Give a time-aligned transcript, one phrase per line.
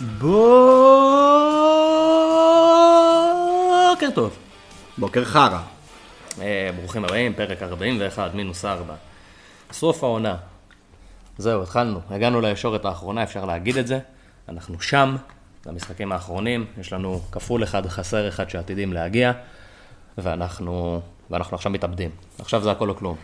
[0.00, 0.30] בוקר
[4.14, 4.36] טוב.
[4.98, 5.58] בוקר חרא.
[6.40, 8.94] אה, ברוכים הבאים, פרק 41 מינוס 4.
[9.72, 10.36] סוף העונה.
[11.38, 12.00] זהו, התחלנו.
[12.10, 13.98] הגענו לישורת האחרונה, אפשר להגיד את זה.
[14.48, 15.16] אנחנו שם,
[15.64, 16.66] זה המשחקים האחרונים.
[16.80, 19.32] יש לנו כפול אחד, חסר אחד שעתידים להגיע.
[20.18, 22.10] ואנחנו, ואנחנו עכשיו מתאבדים.
[22.38, 23.16] עכשיו זה הכל או כלום.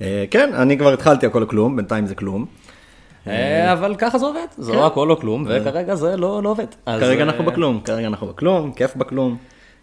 [0.00, 2.46] אה, כן, אני כבר התחלתי הכל או כלום, בינתיים זה כלום.
[3.26, 6.66] אה, אבל ככה זה עובד, זה לא הכל או כלום, וכרגע זה לא לא עובד.
[6.86, 9.36] כרגע אה, אנחנו בכלום, כרגע אנחנו בכלום, כיף בכלום.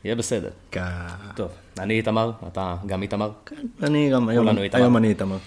[0.03, 0.49] יהיה בסדר.
[0.71, 0.81] כן,
[1.35, 1.49] טוב,
[1.79, 3.31] אני איתמר, אתה גם איתמר.
[3.83, 4.47] אני גם, היום
[4.97, 5.37] אני איתמר.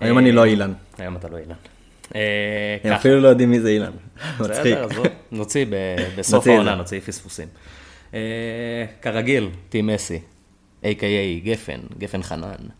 [0.00, 0.72] היום אני לא אילן.
[0.98, 1.54] היום אתה לא אילן.
[2.14, 2.92] אה, הם.
[2.92, 3.92] אפילו לא יודעים מי זה אילן.
[4.40, 4.78] מצחיק.
[5.32, 5.66] נוציא
[6.16, 6.74] בסוף העונה.
[6.74, 7.48] נוציא פספוסים.
[8.14, 10.20] אה, כרגיל, טים מסי,
[10.82, 12.77] a.k.a גפן, גפן חנן.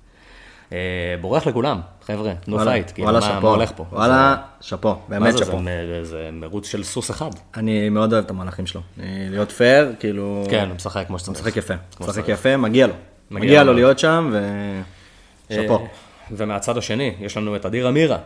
[0.72, 0.78] אה,
[1.20, 3.48] בורח לכולם, חבר'ה, no fight, כאילו, מה מה.
[3.48, 3.84] הולך פה?
[3.92, 5.58] וואלה, שאפו, מה באמת זה, שאפו.
[5.64, 7.30] זה- זה מרוץ של סוס אחד.
[7.56, 8.80] אני מאוד אוהב את המהלכים שלו.
[9.00, 10.44] אה, להיות פייר, כאילו...
[10.50, 11.38] כן, הוא משחק כמו שצריך.
[11.38, 11.74] משחק יפה.
[12.00, 12.28] משחק.
[12.28, 12.94] יפה, מגיע לו.
[13.30, 13.72] מגיע לו.
[13.72, 14.32] להיות שם,
[15.50, 15.74] ושאפו.
[15.76, 15.86] אה,
[16.30, 18.18] ומהצד השני, יש לנו את אדיר אמירה,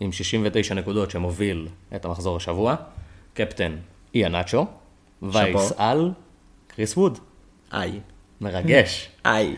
[0.00, 2.74] עם 69 נקודות שמוביל את המחזור השבוע,
[3.34, 3.76] קפטן
[4.14, 4.66] איהנאצ'ו,
[5.22, 6.10] vice על
[6.66, 7.18] קריס ווד.
[7.72, 8.00] איי.
[8.40, 9.08] מרגש.
[9.24, 9.56] איי.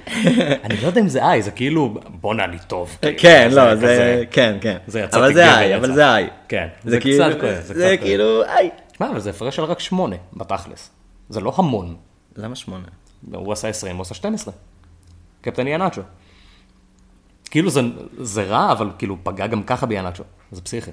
[0.64, 2.96] אני לא יודע אם זה איי, זה כאילו, בואנה, אני טוב.
[3.02, 4.76] כאילו, כן, לא, כזה- זה, כן, כן.
[4.86, 5.76] זה יצאתי אבל זה איי, יצא.
[5.76, 6.28] אבל זה איי.
[6.48, 8.70] כן, זה כאילו, קצת כואב, זה כאילו, איי.
[9.00, 10.90] מה, אבל זה הפרש של רק שמונה, בתכלס.
[11.28, 11.96] זה לא המון.
[12.36, 12.84] למה שמונה?
[13.34, 14.54] הוא עשה 20, הוא עשה 12.
[15.40, 16.02] קפטן ינאצ'ו.
[17.50, 17.80] כאילו זה,
[18.18, 20.24] זה רע, אבל כאילו פגע גם ככה ביאנצ'ו.
[20.52, 20.90] זה פסיכי.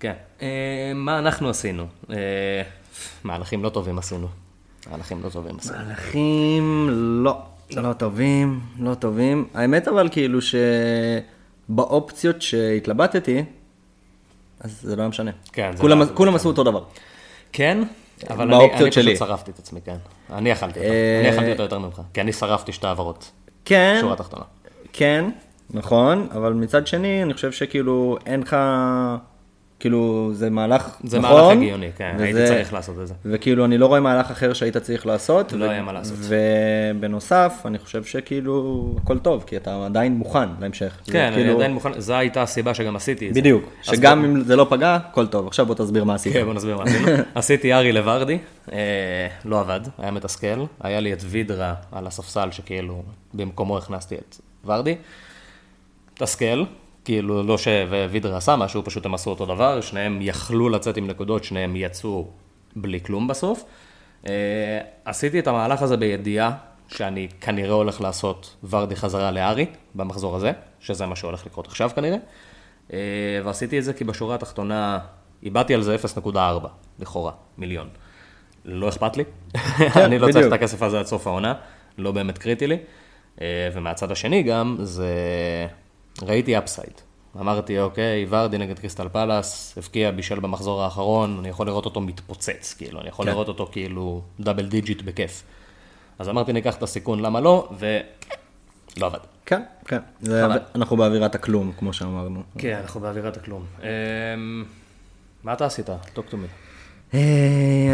[0.00, 0.12] כן.
[0.42, 0.48] אה,
[0.94, 1.86] מה אנחנו עשינו?
[2.10, 2.16] אה,
[3.24, 4.28] מהלכים לא טובים עשינו.
[4.90, 5.78] מהלכים לא טובים עשינו.
[5.78, 6.88] מהלכים
[7.24, 7.38] לא,
[7.76, 9.48] לא טובים, לא טובים.
[9.54, 10.38] האמת אבל כאילו
[11.68, 13.44] שבאופציות שהתלבטתי,
[14.60, 15.30] אז זה לא היה משנה.
[15.52, 16.84] כן, זה כולם, לא- כולם עשו אותו דבר.
[17.52, 17.78] כן,
[18.30, 18.90] אבל אני, אני.
[18.90, 19.96] פשוט שרפתי את עצמי, כן.
[20.32, 20.90] אני אכלתי אותה.
[20.90, 22.00] אה, אני אכלתי אותה יותר ממך.
[22.14, 23.30] כי אני שרפתי שתי העברות.
[23.64, 24.44] כן, שורה תחתונה.
[24.92, 25.24] כן,
[25.70, 28.56] נכון, אבל מצד שני, אני חושב שככאילו אין לך,
[29.80, 31.30] כאילו זה מהלך זה נכון.
[31.40, 32.12] מהלך הגיוני, כן.
[32.16, 33.14] וזה- הייתי צריך לעשות את זה.
[33.24, 35.52] וכאילו אני לא רואה מהלך אחר שהיית צריך לעשות.
[35.52, 36.16] לא היה מה לעשות.
[36.20, 40.98] ובנוסף, אני חושב שכאילו הכל טוב, כי אתה עדיין מוכן להמשך.
[41.06, 43.40] זה כן, אני כאילו- עדיין מוכן, זו הייתה הסיבה שגם עשיתי את זה.
[43.40, 45.46] בדיוק, שגם אם זה לא פגע, הכל טוב.
[45.46, 46.32] עכשיו בוא תסביר מה עשית.
[46.32, 47.06] כן, בוא נסביר מה עשינו.
[47.34, 48.38] עשיתי ארי לוורדי,
[48.72, 48.78] אה,
[49.44, 50.64] לא עבד, היה מתסכל.
[50.80, 53.02] היה לי את וידרה על הספסל, שכאילו
[53.34, 54.94] במקומו הכנסתי את ורדי.
[56.16, 56.64] מתסכל,
[57.04, 61.44] כאילו לא שווידרה עשה משהו, פשוט הם עשו אותו דבר, שניהם יכלו לצאת עם נקודות,
[61.44, 62.26] שניהם יצאו
[62.76, 63.64] בלי כלום בסוף.
[64.26, 66.52] אה, עשיתי את המהלך הזה בידיעה
[66.88, 72.18] שאני כנראה הולך לעשות ורדי חזרה לארי במחזור הזה, שזה מה שהולך לקרות עכשיו כנראה.
[72.92, 72.98] אה,
[73.44, 74.98] ועשיתי את זה כי בשורה התחתונה
[75.42, 76.36] איבדתי על זה 0.4,
[76.98, 77.88] לכאורה, מיליון.
[78.64, 79.24] לא אכפת לי,
[80.04, 80.46] אני לא צריך.
[80.46, 81.54] את הכסף הזה עד סוף העונה,
[81.98, 82.76] לא באמת קריטי לי.
[83.40, 85.14] אה, ומהצד השני גם, זה...
[86.22, 86.92] ראיתי upside.
[87.40, 92.74] אמרתי, אוקיי, ורדי נגד קריסטל פאלאס, הבקיע בישל במחזור האחרון, אני יכול לראות אותו מתפוצץ,
[92.78, 93.30] כאילו, אני יכול כן.
[93.32, 95.42] לראות אותו כאילו double digit בכיף.
[96.18, 99.18] אז אמרתי, ניקח את הסיכון, למה לא, ולא עבד.
[99.46, 99.98] כן, כן.
[100.20, 100.58] זה- חבל.
[100.74, 102.42] אנחנו באווירת הכלום, כמו שאמרנו.
[102.58, 103.64] כן, אנחנו באווירת הכלום.
[103.82, 104.64] אמ,
[105.44, 105.88] מה אתה עשית?
[105.88, 106.46] talk to me.
[107.14, 107.20] אה,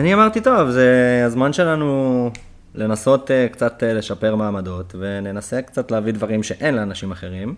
[0.00, 2.30] אני אמרתי, טוב, זה הזמן שלנו
[2.74, 7.54] לנסות אה, קצת אה, לשפר מעמדות, וננסה קצת להביא דברים שאין לאנשים אחרים.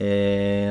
[0.00, 0.04] אה,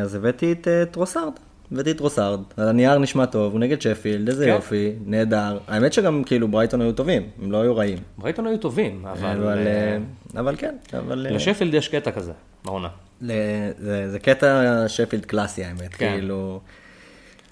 [0.01, 1.33] אז הבאתי את אה, טרוסארד.
[1.71, 2.39] הבאתי את טרוסארד.
[2.57, 4.51] על הנייר נשמע טוב, הוא נגד שפילד, איזה כן.
[4.51, 5.57] יופי, נהדר.
[5.67, 7.97] האמת שגם כאילו ברייטון היו טובים, הם לא היו רעים.
[8.17, 9.97] ברייטון היו טובים, אבל אבל, אה,
[10.35, 11.27] אה, אבל כן, אבל...
[11.29, 12.31] אה, לשפילד יש קטע כזה,
[12.65, 12.89] בעונה.
[13.21, 13.31] ל-
[13.77, 16.11] זה, זה קטע שפילד קלאסי האמת, כן.
[16.11, 16.59] כאילו...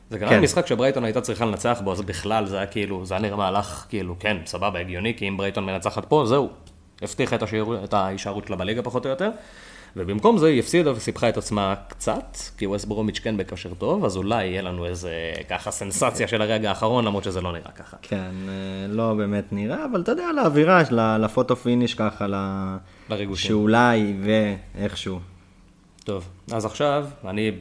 [0.09, 0.39] זה גם כן.
[0.39, 3.85] משחק שברייטון הייתה צריכה לנצח בו, אז בכלל זה היה כאילו, זה היה נראה מהלך
[3.89, 6.49] כאילו, כן, סבבה, הגיוני, כי אם ברייטון מנצחת פה, זהו.
[7.01, 9.29] הבטיחה את, השיר, את ההישארות שלה בליגה פחות או יותר.
[9.95, 14.17] ובמקום זה היא הפסידה וסיבכה את עצמה קצת, כי ווסט ברומיץ' כן בכושר טוב, אז
[14.17, 15.11] אולי יהיה לנו איזה
[15.49, 17.97] ככה סנסציה של הרגע האחרון, למרות שזה לא נראה ככה.
[18.01, 20.81] כן, אה, לא באמת נראה, אבל אתה יודע, לאווירה,
[21.17, 22.77] ל photo finish ככה, ל-
[23.09, 23.47] לריגושים.
[23.47, 24.13] שאולי
[24.75, 25.19] ואיכשהו.
[26.03, 27.51] טוב, אז עכשיו אני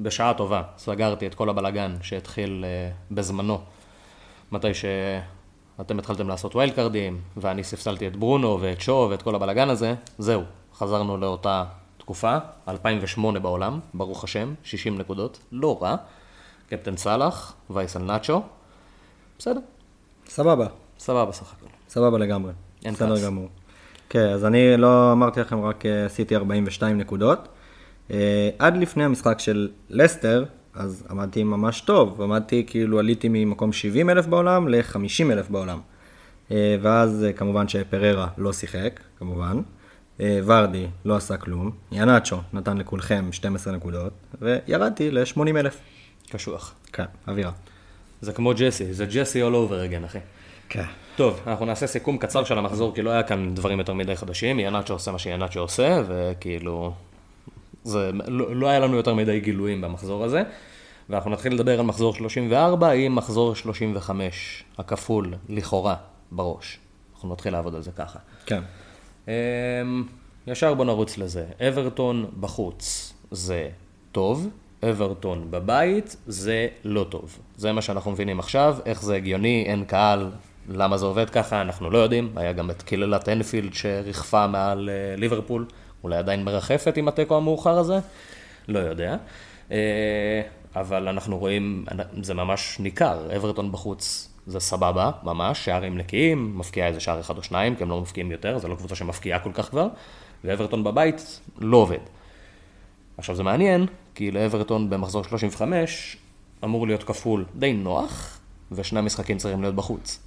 [0.00, 3.60] בשעה טובה סגרתי את כל הבלגן שהתחיל אה, בזמנו,
[4.52, 9.34] מתי שאתם התחלתם לעשות wild card ים, ואני ספסלתי את ברונו ואת שו ואת כל
[9.34, 10.42] הבלגן הזה, זהו,
[10.82, 11.64] חזרנו לאותה
[11.98, 12.38] תקופה,
[12.68, 15.96] 2008 בעולם, ברוך השם, 60 נקודות, לא רע,
[16.70, 18.42] קפטן סאלח, vice איהנאצ'ו,
[19.38, 19.60] בסדר,
[20.26, 20.66] סבבה,
[20.98, 21.66] סבבה סך הכל.
[21.88, 22.52] סבבה לגמרי.
[22.84, 23.24] אין בסדר כעס.
[23.24, 23.48] גמור.
[24.08, 27.48] כן, אז אני לא אמרתי לכם, רק אה, עשיתי 42 נקודות.
[28.10, 30.44] אה, עד לפני המשחק של לסטר,
[30.74, 35.80] אז עמדתי ממש טוב, עמדתי כאילו, עליתי ממקום 70 אלף בעולם ל-50 אלף בעולם.
[36.50, 39.62] אה, ואז כמובן שפררה לא שיחק, כמובן.
[40.20, 41.70] אה, ורדי לא עשה כלום.
[41.92, 45.78] ינאצ'ו נתן לכולכם 12 נקודות, וירדתי ל-80 אלף.
[46.30, 46.74] קשוח.
[46.92, 47.52] כן, אווירה.
[48.20, 50.18] זה כמו ג'סי, זה ג'סי all over again, אחי.
[50.68, 50.84] כן.
[51.16, 54.60] טוב, אנחנו נעשה סיכום קצר של המחזור, כי לא היה כאן דברים יותר מדי חדשים.
[54.60, 56.92] ינאצ'ו עושה מה שינאצ'ו עושה, וכאילו...
[57.84, 60.42] זה, לא, לא היה לנו יותר מדי גילויים במחזור הזה.
[61.10, 65.94] ואנחנו נתחיל לדבר על מחזור 34 עם מחזור 35, הכפול, לכאורה,
[66.32, 66.78] בראש.
[67.14, 68.18] אנחנו נתחיל לעבוד על זה ככה.
[68.46, 68.62] כן.
[69.28, 69.32] אמ,
[70.46, 71.44] ישר בוא נרוץ לזה.
[71.68, 73.68] אברטון בחוץ זה
[74.12, 74.48] טוב,
[74.90, 77.38] אברטון בבית זה לא טוב.
[77.56, 80.30] זה מה שאנחנו מבינים עכשיו, איך זה הגיוני, אין קהל,
[80.68, 82.32] למה זה עובד ככה, אנחנו לא יודעים.
[82.36, 85.66] היה גם את קיללת אנפילד שריחפה מעל אה, ליברפול,
[86.04, 87.98] אולי עדיין מרחפת עם התיקו המאוחר הזה,
[88.68, 89.16] לא יודע.
[89.70, 90.42] אה,
[90.76, 91.84] אבל אנחנו רואים,
[92.22, 97.42] זה ממש ניכר, אברטון בחוץ זה סבבה, ממש, שערים נקיים, מפקיעה איזה שער אחד או
[97.42, 99.88] שניים, כי הם לא מפקיעים יותר, זה לא קבוצה שמפקיעה כל כך כבר,
[100.44, 101.98] ואברטון בבית לא עובד.
[103.18, 106.16] עכשיו זה מעניין, כי לאברטון במחזור 35
[106.64, 108.38] אמור להיות כפול די נוח,
[108.72, 110.20] ושני המשחקים צריכים להיות בחוץ.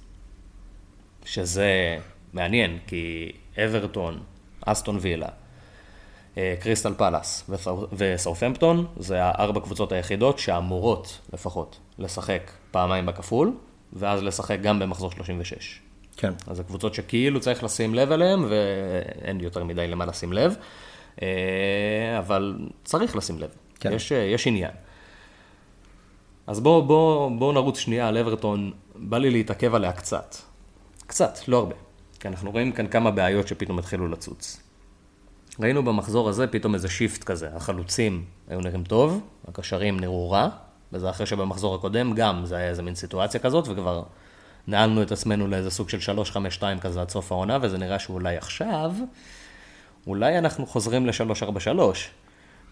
[1.24, 1.98] שזה
[2.32, 3.32] מעניין, כי
[3.64, 4.20] אברטון,
[4.66, 5.28] אסטון וילה,
[6.38, 7.50] אה, קריסטל פלאס
[7.92, 13.52] וסאופמפטון, זה הארבע קבוצות היחידות שאמורות לפחות לשחק פעמיים בכפול,
[13.92, 15.80] ואז לשחק גם במחזור 36.
[16.16, 16.32] כן.
[16.46, 20.56] אז זה קבוצות שכאילו צריך לשים לב אליהן, ואין יותר מדי למה לשים לב,
[21.22, 23.50] אה, אבל צריך לשים לב,
[23.80, 23.92] כן.
[23.92, 24.70] יש, אה, יש עניין.
[26.46, 30.36] אז בואו בוא, בוא נרוץ שנייה על אברטון, בא לי להתעכב עליה קצת.
[31.06, 31.74] קצת, לא הרבה.
[32.20, 34.60] כי אנחנו רואים כאן כמה בעיות שפתאום התחילו לצוץ.
[35.60, 40.48] ראינו במחזור הזה פתאום איזה שיפט כזה, החלוצים היו נראים טוב, הקשרים נראו רע,
[40.92, 44.02] וזה אחרי שבמחזור הקודם גם זה היה איזה מין סיטואציה כזאת, וכבר
[44.66, 45.98] נעלנו את עצמנו לאיזה סוג של
[46.58, 48.92] 3-5-2 כזה עד סוף העונה, וזה נראה שאולי עכשיו,
[50.06, 51.80] אולי אנחנו חוזרים ל-3-4-3,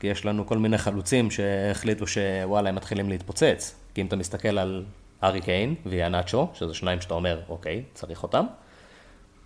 [0.01, 3.75] כי יש לנו כל מיני חלוצים שהחליטו שוואלה, הם מתחילים להתפוצץ.
[3.95, 4.85] כי אם אתה מסתכל על
[5.23, 8.47] ארי קיין ויאנצ'ו, שזה שניים שאתה אומר, אוקיי, צריך אותם.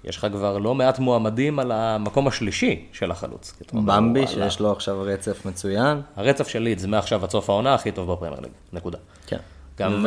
[0.04, 3.54] יש לך כבר לא מעט מועמדים על המקום השלישי של החלוץ.
[3.72, 6.00] במבי, שיש לו עכשיו רצף מצוין.
[6.16, 8.98] הרצף של לידס מעכשיו עד סוף העונה הכי טוב בפרמייר ליג, נקודה.
[9.26, 9.36] כן.
[9.78, 10.06] גם-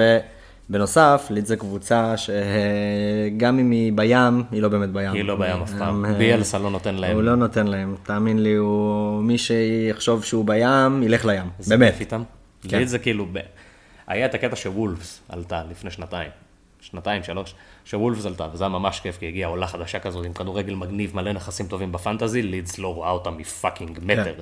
[0.70, 5.14] ובנוסף, ליד זו קבוצה שגם אם היא בים, היא לא באמת בים.
[5.14, 6.06] היא לא בים אף פעם.
[6.06, 7.16] אה, ביאלסה לא נותן להם.
[7.16, 9.24] הוא לא נותן להם, תאמין לי, הוא...
[9.24, 11.50] מי שיחשוב שהוא בים, ילך לים.
[11.60, 11.92] זה באמת.
[11.92, 12.24] כיף איתם.
[12.70, 12.78] כן.
[12.78, 13.40] לידס זה כאילו, ב-
[14.08, 16.30] היה את הקטע שוולפס עלתה לפני שנתיים.
[16.82, 17.56] שנתיים, שלוש,
[17.86, 21.32] שוולפס עלתה, וזה היה ממש כיף, כי הגיעה עולה חדשה כזאת עם כדורגל מגניב, מלא
[21.34, 24.34] נכסים טובים בפנטזי, לידס לא רואה אותה מפאקינג מטר.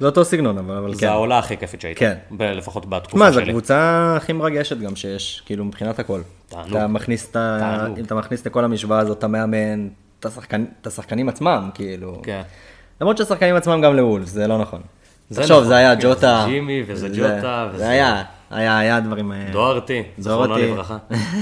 [0.00, 1.06] זה אותו סגנון, אבל, אבל זה כן.
[1.08, 2.14] העולה הכי כיפית שהייתה, כן.
[2.30, 3.50] ב- לפחות בתקופה זו שלי.
[3.50, 3.78] הקבוצה
[4.16, 6.20] הכי מרגשת גם שיש, כאילו, מבחינת הכל.
[6.48, 6.76] תענוג.
[6.76, 7.32] אתה מכניס את.
[7.32, 7.98] תענוג.
[7.98, 9.88] אם אתה מכניס לכל המשוואה הזאת, את המאמן,
[10.20, 12.20] את השחקן- את השחקנים עצמם, כאילו.
[12.22, 12.42] כן.
[13.00, 14.80] למרות שהשחקנים עצמם גם לוולף, זה לא נכון.
[15.30, 16.42] זה תחשוב, נכון, זה היה כן, ג'וטה.
[16.44, 19.32] זה ג'ימי וזה זה- ג'וטה זה וזה- היה, היה, היה דברים...
[19.32, 20.56] אה, דוארטי, זכרונו.
[20.58, 20.98] לברכה.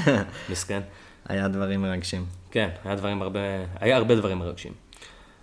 [0.51, 0.81] מסכן.
[1.29, 2.25] היה דברים מרגשים.
[2.51, 3.41] כן, היה דברים הרבה,
[3.81, 4.73] היה הרבה דברים מרגשים.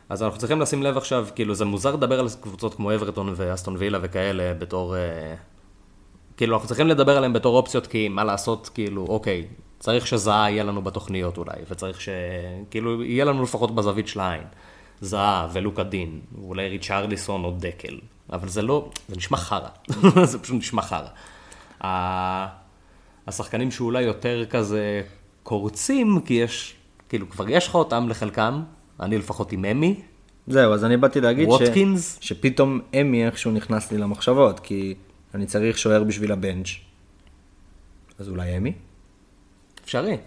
[0.10, 3.76] אז אנחנו צריכים לשים לב עכשיו, כאילו זה מוזר לדבר על קבוצות כמו אברטון ואסטון
[3.78, 5.36] וילה וכאלה בתור, אה,
[6.38, 9.46] כאילו אנחנו צריכים לדבר עליהם בתור אופציות, כי מה לעשות, כאילו, אוקיי,
[9.80, 12.10] צריך שזהה יהיה לנו בתוכניות אולי, וצריך ש...
[12.72, 14.44] כאילו, יהיה לנו לפחות בזווית של העין.
[15.02, 18.00] זהה ולוקה דין, ואולי ריצ'רליסון או דקל,
[18.34, 19.70] אבל זה לא, זה נשמע חרא,
[20.32, 21.08] זה פשוט נשמע חרא.
[23.28, 25.02] השחקנים שאולי יותר כזה
[25.44, 26.76] קורצים, כי יש,
[27.10, 28.62] כאילו כבר יש לך אותם לחלקם,
[29.00, 30.02] אני לפחות עם אמי,
[30.48, 31.52] זהו, אז אני באתי להגיד ש...
[31.52, 32.18] ווטקינס?
[32.22, 34.96] שפתאום אמי איכשהו נכנס לי למחשבות, כי
[35.36, 36.68] אני צריך שוער בשביל הבנץ'.
[38.20, 38.74] אז אולי אמי?
[39.84, 40.18] אפשרי.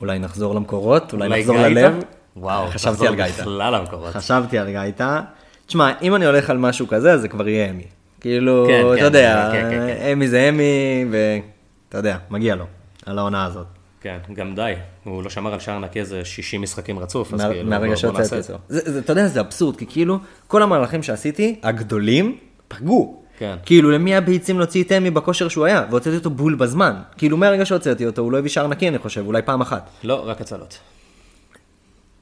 [0.00, 1.12] אולי נחזור למקורות?
[1.12, 1.80] אולי, אולי נחזור גייטה?
[1.80, 2.02] ללב?
[2.36, 3.42] וואו, חשבתי על גייטה.
[3.42, 4.12] בכלל למקורות.
[4.14, 5.20] חשבתי על גייטה.
[5.66, 7.86] תשמע, אם אני הולך על משהו כזה, זה כבר יהיה אמי.
[8.20, 10.06] כאילו, כן, אתה כן, יודע, כן, כן, כן.
[10.12, 12.64] אמי זה אמי, ואתה יודע, מגיע לו,
[13.06, 13.66] על העונה הזאת.
[14.00, 14.72] כן, גם די,
[15.04, 18.36] הוא לא שמר על שער נקי איזה 60 משחקים רצוף, אז מה- כאילו, מהרגע שהוצאתי.
[18.52, 18.58] אותו.
[18.98, 22.36] אתה יודע, זה אבסורד, כי כאילו, כל המהלכים שעשיתי, הגדולים,
[22.68, 23.22] פגעו.
[23.38, 23.56] כן.
[23.66, 26.94] כאילו, למי הביצים להוציא את אמי בכושר שהוא היה, והוצאתי אותו בול בזמן.
[27.18, 29.90] כאילו, מהרגע שהוצאתי אותו, הוא לא הביא שער נקי, אני חושב, אולי פעם אחת.
[30.04, 30.78] לא, רק הצלות.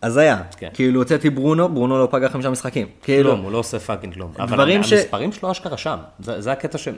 [0.02, 0.42] אז היה.
[0.56, 0.68] כן.
[0.74, 2.86] כאילו, הוצאתי ברונו, ברונו לא פגע חמישה משחקים.
[3.02, 4.32] כאילו, כלום, הוא לא עושה fucking כלום.
[4.38, 5.96] אבל ש- המספרים שלו אשכרה שם.
[6.20, 6.94] זה זה הקטע של...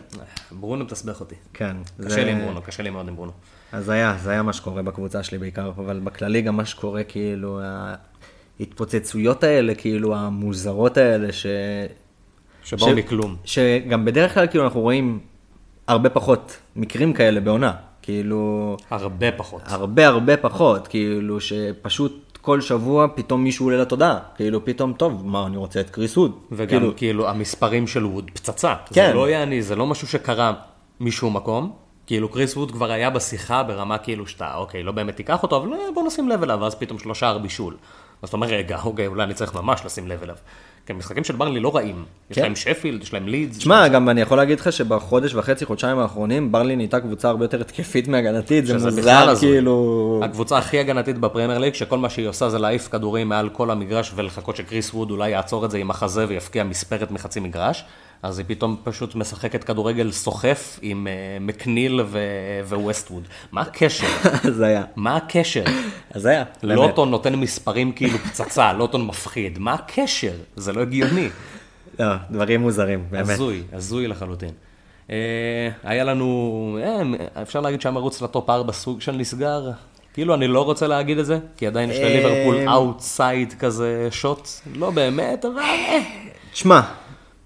[0.53, 1.35] ברונו מתסבך אותי.
[1.55, 1.77] כן.
[2.01, 3.33] קשה זה- לי עם ברונו, קשה לי מאוד עם ברונו.
[3.73, 7.61] אז היה, זה היה מה שקורה בקבוצה שלי בעיקר, אבל בכללי גם מה שקורה, כאילו,
[8.61, 11.47] ההתפוצצויות האלה, כאילו, המוזרות האלה, ש...
[12.65, 13.37] שבאו ש- מכלום.
[13.45, 15.19] שגם בדרך כלל, כאילו, אנחנו רואים
[15.87, 17.73] הרבה פחות מקרים כאלה בעונה.
[18.03, 19.63] כאילו, הרבה פחות.
[19.65, 24.19] הרבה הרבה פחות, כאילו שפשוט כל שבוע פתאום מישהו עולה לתודעה.
[24.37, 26.33] כאילו פתאום, טוב, מה, אני רוצה את קריס ווד.
[26.53, 28.75] וגם כאילו, כאילו, המספרים של ווד פצצה.
[28.93, 29.09] כן.
[29.09, 30.53] זה לא יעני, זה לא משהו שקרה
[31.01, 31.73] משום מקום.
[32.07, 35.73] כאילו קריס ווד כבר היה בשיחה ברמה כאילו שאתה, אוקיי, לא באמת תיקח אותו, אבל
[35.73, 37.77] אה, בוא נשים לב אליו, ואז פתאום שלושה בישול.
[38.23, 40.37] אז אתה אומר, רגע, אוקיי, אולי אני צריך ממש לשים לב אליו.
[40.87, 42.05] כי המשחקים של ברנלי לא רעים.
[42.31, 42.43] יש כן.
[42.43, 43.59] להם שפילד, יש להם לידס.
[43.59, 47.61] תשמע, גם אני יכול להגיד לך שבחודש וחצי, חודשיים האחרונים, ברלי נהייתה קבוצה הרבה יותר
[47.61, 49.35] התקפית מהגנתית, זה מוזר.
[49.41, 50.21] כאילו...
[50.25, 54.13] הקבוצה הכי הגנתית בפרמייר ליג, שכל מה שהיא עושה זה להעיף כדורים מעל כל המגרש
[54.15, 57.85] ולחכות שקריס ווד אולי יעצור את זה עם החזה ויפקיע מספרת מחצי מגרש.
[58.23, 62.19] אז היא פתאום פשוט משחקת כדורגל סוחף עם אה, מקניל ו-
[62.69, 63.23] וווסטווד.
[63.53, 64.07] מה הקשר?
[64.59, 64.85] זה היה.
[64.97, 65.65] מה הקשר?
[66.15, 66.45] אז היה.
[66.63, 69.59] לוטון נותן מספרים כאילו פצצה, לוטון מפחיד.
[69.59, 70.33] מה הקשר?
[70.57, 71.29] זה לא הגיוני.
[71.99, 73.29] לא, דברים מוזרים, באמת.
[73.29, 74.51] הזוי, הזוי לחלוטין.
[75.11, 75.17] אה,
[75.85, 79.71] היה לנו, אה, אפשר להגיד שהמרוץ ל top 4 סוג של נסגר.
[80.15, 84.49] כאילו, אני לא רוצה להגיד את זה, כי עדיין יש לליברפול outside כזה shot.
[84.75, 85.63] לא באמת, אבל...
[86.53, 86.81] תשמע,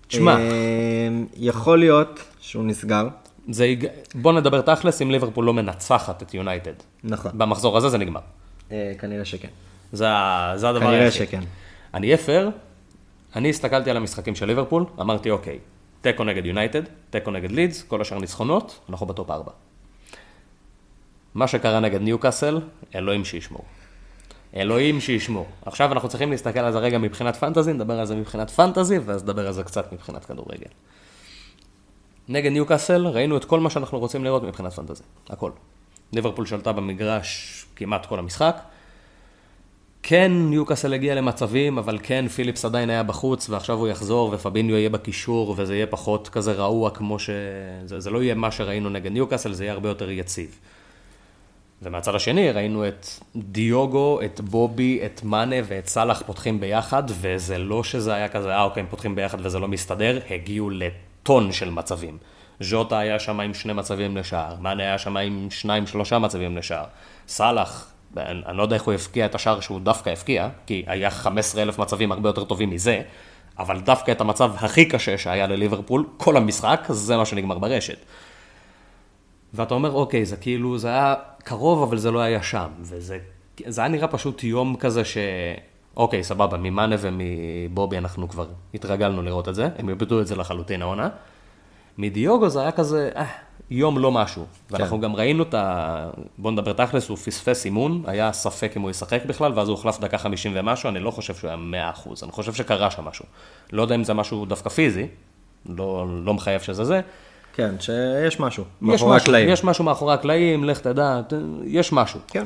[0.08, 0.36] תשמע.
[0.36, 3.08] אה, יכול להיות שהוא נסגר,
[3.48, 3.74] זה.
[4.14, 6.72] בוא נדבר תכלס, אם ליברפול לא מנצחת את יונייטד.
[7.04, 7.30] נכון.
[7.34, 8.20] במחזור הזה זה נגמר.
[8.72, 9.48] אה, כנראה שכן.
[9.92, 10.06] זה,
[10.56, 11.28] זה הדבר כנראה היחיד.
[11.28, 11.40] שכן.
[11.94, 12.50] אני אהיה פייר,
[13.36, 15.58] אני הסתכלתי על המשחקים של ליברפול, אמרתי, אוקיי,
[16.00, 19.52] תיקו נגד יונייטד, תיקו נגד לידס, כל השאר ניצחונות, אנחנו ב top 4.
[21.34, 22.60] מה שקרה נגד ניוקאסל,
[22.94, 23.64] אלוהים שישמור.
[24.56, 25.46] אלוהים שישמור.
[25.66, 29.22] עכשיו אנחנו צריכים להסתכל על זה רגע מבחינת פנטזי, נדבר על זה מבחינת פנטזי, ואז
[29.22, 30.70] נדבר על זה קצת מבחינת כדורגל.
[32.28, 35.50] נגד ניוקאסל ראינו את כל מה שאנחנו רוצים לראות מבחינת פנטזי, הכל.
[36.12, 38.56] ליברפול שלטה במגרש כמעט כל המשחק.
[40.02, 44.90] כן, ניוקאסל הגיע למצבים, אבל כן, פיליפס עדיין היה בחוץ, ועכשיו הוא יחזור, ופביניו יהיה
[44.90, 47.30] בקישור, וזה יהיה פחות כזה רעוע כמו ש...
[47.84, 50.58] זה, זה לא יהיה מה שראינו נגד ניוקאסל, זה יהיה הרבה יותר יציב.
[51.82, 57.84] ומהצד השני ראינו את דיוגו, את בובי, את מאנה ואת סאלח פותחים ביחד, וזה לא
[57.84, 62.18] שזה היה כזה, אה אוקיי, הם פותחים ביחד וזה לא מסתדר, הגיעו לטון של מצבים.
[62.60, 66.84] ז'וטה היה שם עם שני מצבים לשער, מאנה היה שם עם שניים, שלושה מצבים לשער.
[67.28, 71.62] סאלח, אני, לא יודע איך הוא הבקיע את השער שהוא דווקא הבקיע, כי היה 15
[71.62, 73.02] אלף מצבים הרבה יותר טובים מזה,
[73.58, 77.98] אבל דווקא את המצב הכי קשה שהיה לליברפול, כל המשחק, זה מה שנגמר ברשת.
[79.54, 82.68] ואתה אומר, אוקיי, זה כאילו, זה היה קרוב, אבל זה לא היה שם.
[82.80, 83.18] וזה
[83.66, 85.16] זה היה נראה פשוט יום כזה ש...
[85.96, 90.82] אוקיי, סבבה, ממאנה ומבובי אנחנו כבר התרגלנו לראות את זה, הם איבדו את זה לחלוטין
[90.82, 91.08] העונה.
[91.98, 93.24] מדיוגו זה היה כזה, אה,
[93.70, 94.46] יום לא משהו.
[94.70, 96.10] ואנחנו גם ראינו את ה...
[96.38, 100.00] בוא נדבר תכלס, הוא פספס אימון, היה ספק אם הוא ישחק בכלל, ואז הוא הוחלף
[100.00, 103.24] דקה 50 ומשהו, אני לא חושב שהוא היה 100 אחוז, אני חושב שקרה שם משהו.
[103.72, 105.06] לא יודע אם זה משהו דווקא פיזי,
[105.66, 107.00] לא, לא מחייב שזה זה,
[107.54, 108.64] כן, שיש משהו.
[108.64, 109.48] יש מאחורי משהו, הקלעים.
[109.48, 111.20] יש משהו מאחורי הקלעים, לך תדע,
[111.64, 112.20] יש משהו.
[112.28, 112.44] כן.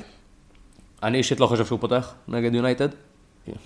[1.02, 2.88] אני אישית לא חושב שהוא פותח נגד יונייטד,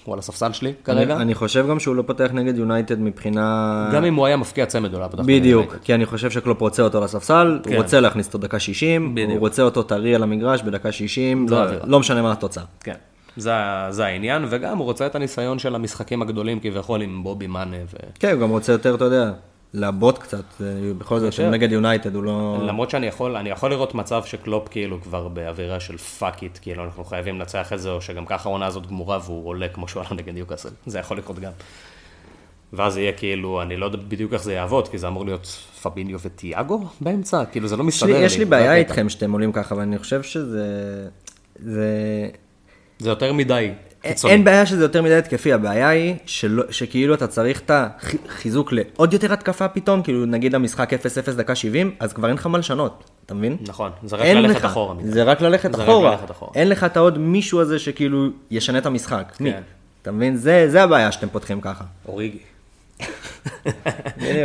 [0.04, 1.14] הוא על הספסל שלי כרגע.
[1.14, 3.90] אני, אני חושב גם שהוא לא פותח נגד יונייטד מבחינה...
[3.92, 5.84] גם אם הוא היה מבקיע צמד, הוא לא היה פותח נגד בדיוק, יונייטד.
[5.84, 7.70] כי אני חושב שקלופ רוצה אותו לספסל, כן.
[7.70, 9.30] הוא רוצה להכניס אותו דקה 60, בדיוק.
[9.30, 11.70] הוא רוצה אותו טרי על המגרש בדקה 60, זו לא.
[11.84, 12.64] לא משנה מה התוצאה.
[12.80, 12.94] כן,
[13.36, 13.52] זה,
[13.90, 17.96] זה העניין, וגם הוא רוצה את הניסיון של המשחקים הגדולים כביכול עם בובי מאנה, ו...
[18.18, 19.32] כן, הוא גם רוצה יותר, אתה יודע,
[19.74, 20.44] לעבוד קצת,
[20.98, 21.32] בכל זאת.
[21.32, 22.58] שהוא נגד יונייטד, הוא לא...
[22.66, 26.84] למרות שאני יכול, אני יכול לראות מצב שקלופ כאילו כבר באווירה של fuck it, כאילו
[26.84, 30.02] אנחנו חייבים לנצח את זה, או שגם ככה העונה הזאת גמורה והוא עולה כמו שהוא
[30.02, 31.52] עלה נגד ניוקאסל, זה יכול לקרות גם.
[32.72, 35.46] ואז יהיה כאילו, אני לא יודע בדיוק איך זה יעבוד, כי זה אמור להיות
[35.82, 38.24] פביניו וטיאגו באמצע, כאילו זה לא מסתדר לי.
[38.24, 38.74] יש לי זה בעיה.
[38.74, 40.66] איתכם שאתם עולים ככה, אבל אני חושב שזה...
[41.56, 42.28] זה...
[42.98, 43.70] זה יותר מדי
[44.02, 44.32] קיצוני.
[44.32, 47.70] אין בעיה שזה יותר מדי התקפי, הבעיה היא שלא, שכאילו אתה צריך את
[48.28, 50.96] החיזוק לעוד יותר התקפה פתאום, כאילו נגיד המשחק 0-0
[51.36, 53.56] דקה 70, אז כבר אין לך מה לשנות, אתה מבין?
[53.60, 54.94] נכון, זה רק ללכת לך, אחורה.
[54.94, 55.10] מדי.
[55.10, 56.10] זה רק ללכת זה רק אחורה.
[56.10, 56.52] ללכת אחורה.
[56.54, 59.36] אין לך את העוד מישהו הזה שכאילו ישנה את המשחק.
[59.40, 59.52] מי?
[59.52, 59.62] כן.
[60.02, 60.36] אתה מבין?
[60.36, 61.84] זה, זה הבעיה שאתם פותחים ככה.
[62.08, 62.38] אוריגי.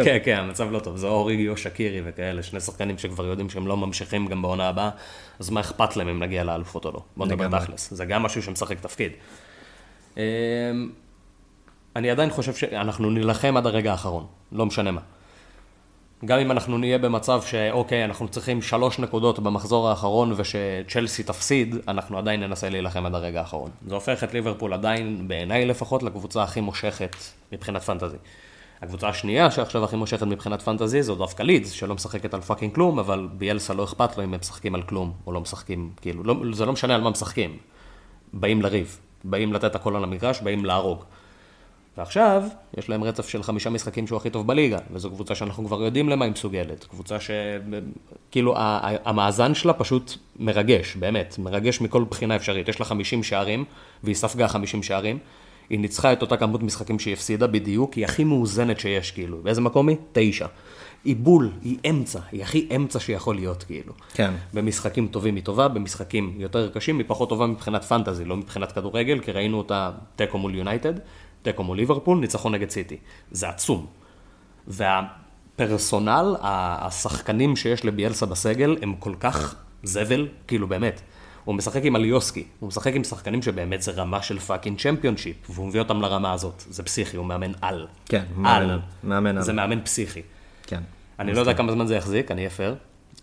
[0.04, 3.68] כן, כן, המצב לא טוב, זה אוריגי או שקירי וכאלה, שני שחקנים שכבר יודעים שהם
[3.68, 4.90] לא ממשיכים גם בעונה הבאה,
[5.40, 7.00] אז מה אכפת להם אם נגיע לאלופות או לא?
[7.18, 7.60] בוא נדבר.
[7.60, 9.12] תכלס, זה גם משהו שמשחק תפקיד.
[10.18, 10.22] אמ,
[11.96, 15.02] אני עדיין חושב שאנחנו נילחם עד הרגע האחרון, לא משנה מה.
[16.26, 22.18] גם אם אנחנו נהיה במצב שאוקיי, אנחנו צריכים שלוש נקודות במחזור האחרון ושצ'לסי תפסיד, אנחנו
[22.18, 23.70] עדיין ננסה להילחם עד הרגע האחרון.
[23.88, 27.16] זה הופך את ליברפול עדיין, בעיניי לפחות, לקבוצה הכי מושכת
[27.52, 28.18] מבחינת פנטזי.
[28.82, 33.00] הקבוצה השנייה שעכשיו הכי מושכת מבחינת fantasy זו דווקא לידס, שלא משחקת על fucking כלום,
[33.00, 36.36] אבל ביאלסה לא אכפת לו אם הם משחקים על כלום, או לא משחקים, כאילו, לא,
[36.52, 37.58] זה לא משנה על מה משחקים.
[38.34, 41.04] באים לריב, באים לתת הכל על המגרש, באים להרוג.
[41.98, 42.44] ועכשיו,
[42.78, 46.10] יש להם רצף של חמישה משחקים שהוא הכי טוב בליגה, וזו קבוצה שאנחנו כבר יודעים
[46.10, 46.84] למה היא מסוגלת.
[46.84, 47.32] קבוצה ש...
[48.32, 48.54] כאילו,
[49.06, 52.68] המאזן שלה פשוט מרגש, באמת, מרגש מכל בחינה אפשרית.
[52.68, 53.66] יש לה 50 שערים,
[54.04, 55.20] והיא ספגה 50 שערים.
[55.70, 59.38] היא ניצחה את אותה כמות משחקים שהיא הפסידה בדיוק, היא הכי מאוזנת שיש, כאילו.
[59.44, 59.98] באיזה מקום היא?
[60.12, 60.48] תשע.
[61.06, 63.94] היא בול, היא אמצע, היא הכי אמצע שיכול להיות, כאילו.
[64.14, 64.34] כן.
[64.54, 69.20] במשחקים טובים היא טובה, במשחקים יותר קשים היא פחות טובה מבחינת פנטזי, לא מבחינת כדורגל,
[69.20, 70.94] כי ראינו אותה תיקו מול יונייטד,
[71.42, 72.98] תיקו מול ליברפול, ניצחון נגד סיטי.
[73.32, 73.86] זה עצום.
[74.68, 81.02] וה personnel, השחקנים שיש לביאלסה בסגל, הם כל כך זבל, כאילו באמת.
[81.44, 85.68] הוא משחק עם אליוסקי, הוא משחק עם שחקנים שבאמת זה רמה של fucking צ'מפיונשיפ, והוא
[85.68, 86.64] מביא אותם לרמה הזאת.
[86.70, 87.88] זה פסיכי, הוא מאמן על.
[88.06, 88.66] כן, על.
[88.66, 89.44] מאמן, מאמן על.
[89.44, 90.22] זה מאמן פסיכי.
[90.68, 90.82] כן.
[91.20, 92.76] אני לא יודע כמה זמן זה יחזיק, אני אהיה פייר,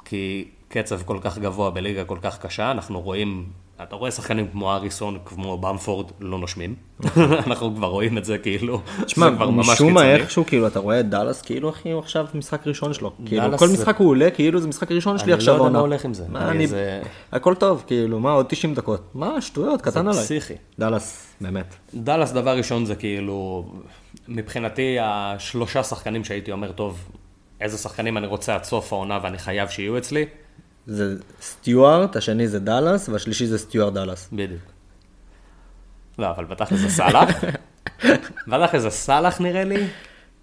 [0.05, 3.47] כי קצב כל כך גבוה בליגה כל כך קשה, אנחנו רואים,
[3.83, 6.75] אתה רואה שחקנים כמו אריסון, כמו במפורד, לא נושמים.
[7.47, 10.21] אנחנו כבר רואים את זה כאילו, תשמע, זה כבר ממש משום מה קיצוני.
[10.23, 13.13] איכשהו, כאילו, אתה רואה את דאלאס, כאילו, אחי, הוא עכשיו משחק ראשון שלו.
[13.27, 15.73] כאילו, כל זה- משחק הוא עולה, כאילו, זה משחק ראשון שלי אני עכשיו לא יודע.
[15.73, 16.25] מה הולך עם זה.
[16.29, 16.67] מה, אני- אני...
[16.67, 19.03] זה- הכל טוב, כאילו, מה, עוד 90 דקות.
[19.15, 20.23] מה, שטויות, קטן עליי.
[20.23, 20.55] פסיכי.
[20.79, 21.75] דאלאס, באמת.
[21.95, 23.65] דאלאס דבר ראשון זה כאילו,
[24.29, 27.09] מבחינתי השלושה שחקנים שהייתי אומר, טוב,
[27.61, 30.27] איזה שחקנים אני רוצה עד סוף העונה ואני חייב שיהיו אצלי,
[30.87, 34.29] זה סטיוארט, השני זה דאלאס, והשלישי זה סטיוארט דאלאס.
[34.33, 34.63] בדיוק.
[36.19, 37.45] לא, אבל בתכל'ס זה סאלח.
[38.49, 39.87] בתכל'ס זה סאלח נראה לי.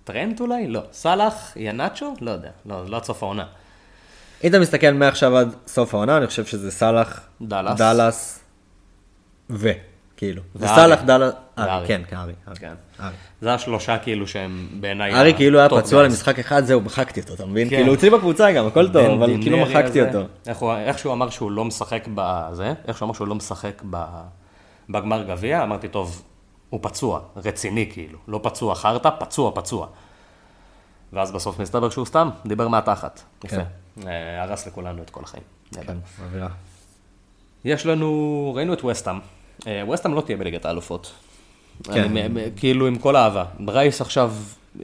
[0.04, 0.68] טרנט אולי?
[0.68, 0.82] לא.
[0.92, 2.14] סאלח, ינאצ'ו?
[2.22, 2.50] לא יודע.
[2.66, 3.46] לא, לא עד סוף העונה.
[4.44, 7.78] אם אתה מסתכל מעכשיו עד סוף העונה, אני חושב שזה סאלח, דאלאס.
[7.78, 8.40] דאלאס,
[9.50, 9.72] ו,
[10.22, 10.42] כאילו.
[10.56, 10.76] זה והארי.
[10.76, 11.88] סאלח, דאלאס, הארי, הארי.
[11.88, 12.34] כן, הארי.
[12.48, 12.56] הארי.
[12.56, 12.74] כן.
[13.00, 13.10] הארי.
[13.42, 15.14] זה השלושה כאילו שהם בעיניי...
[15.14, 16.04] הארי כאילו היה פצוע.
[16.04, 17.70] למשחק אחד, זהו, מחקתי אותו, אתה מבין?
[17.70, 17.76] כן.
[17.76, 20.02] כאילו, הוא אצלי בקבוצה גם, הכל טוב, אבל כאילו מחקתי.
[20.02, 20.20] אותו.
[20.48, 23.82] איך הוא- איך שהוא אמר שהוא לא משחק בזה, איך שהוא אמר שהוא לא משחק
[24.90, 26.22] בגמר גביע, אמרתי, טוב,
[26.70, 29.88] הוא פצוע, רציני כאילו, לא פצוע חרטא, פצוע, פצוע.
[31.14, 33.22] ואז בסוף מסתבר שהוא סתם דיבר מהתחת.
[33.44, 33.56] יפה.
[34.08, 35.44] אה, הרס לכולנו את כל החיים.
[35.86, 35.98] כן.
[37.66, 39.20] יש לנו, ראינו את וסטאם.
[39.68, 41.12] אה, וסטאם לא תהיה בליגת האלופות.
[41.84, 42.18] כן.
[42.18, 42.22] אני,
[42.56, 43.46] כאילו עם כל האהבה.
[43.60, 44.34] ברייס עכשיו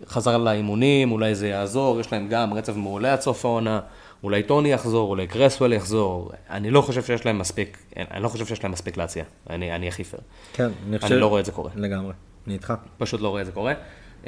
[0.06, 3.80] חזר לאימונים, אולי זה יעזור, יש להם גם רצף מעולה עד סוף העונה.
[4.24, 6.32] אולי אנטוניו יחזור, אולי קרסוול יחזור.
[6.50, 9.24] אני לא חושב שיש להם מספיק, אני לא חושב שיש להם מספיק להציע.
[9.50, 10.22] אני, אני הכי פייר.
[10.54, 11.13] כן, אני חושב...
[11.13, 11.72] אני לא רואה את זה קורה.
[11.76, 12.13] לגמרי,
[12.48, 12.74] אני איתך.
[12.98, 13.74] פשוט לא רואה את זה קורה.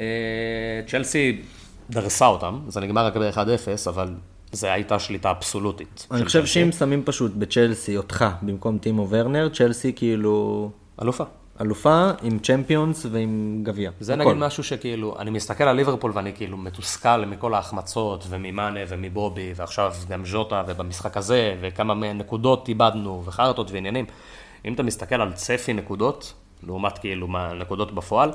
[0.00, 0.04] אה,
[0.86, 1.42] צ'לסי
[1.90, 4.14] דרסה אותם, זה נגמר רק ב-1-0, אבל
[4.52, 6.06] זו הייתה שליטה אבסולוטית.
[6.10, 6.46] אני חושב.
[6.46, 10.70] שאם שמים פשוט בצ'לסי אותך במקום טימו ורנר, צ'לסי כאילו
[11.02, 11.24] אלופה.
[11.60, 13.90] אלופה עם צ'מפיונס ועם גביע.
[14.00, 14.24] זה הכל.
[14.24, 19.94] נגיד משהו שכאילו, אני מסתכל על ליברפול ואני כאילו מתוסכל מכל ההחמצות וממאנה ומבובי ועכשיו
[20.08, 24.04] גם ז'וטה ובמשחק הזה וכמה נקודות איבדנו וחרטות ועניינים.
[24.64, 26.32] אם אתה מסתכל על צפי נקודות,
[26.62, 28.30] לעומת כאילו מה נקודות בפועל,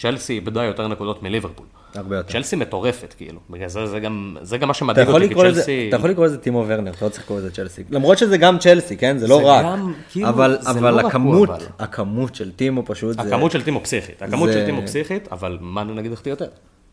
[0.00, 1.66] צ'לסי איבדה יותר נקודות מליברפול.
[1.94, 2.32] הרבה יותר.
[2.32, 5.86] צ'לסי מטורפת כאילו, בגלל זה זה גם, זה גם מה שמדאיג אותי, כי צ'לסי...
[5.88, 7.82] אתה יכול לקרוא לזה טימו ורנר, אתה לא צריך לקרוא לזה צ'לסי.
[7.90, 9.18] למרות שזה גם צ'לסי, כן?
[9.18, 9.64] זה לא זה רק.
[9.64, 11.64] גם, כאילו, אבל, זה אבל לא רק הוא, הכמות, אבל.
[11.78, 13.22] הכמות של טימו פשוט זה...
[13.22, 16.46] הכמות של טימו פסיכית, הכמות זה- של טימו פסיכית, אבל מה נגיד לך יותר?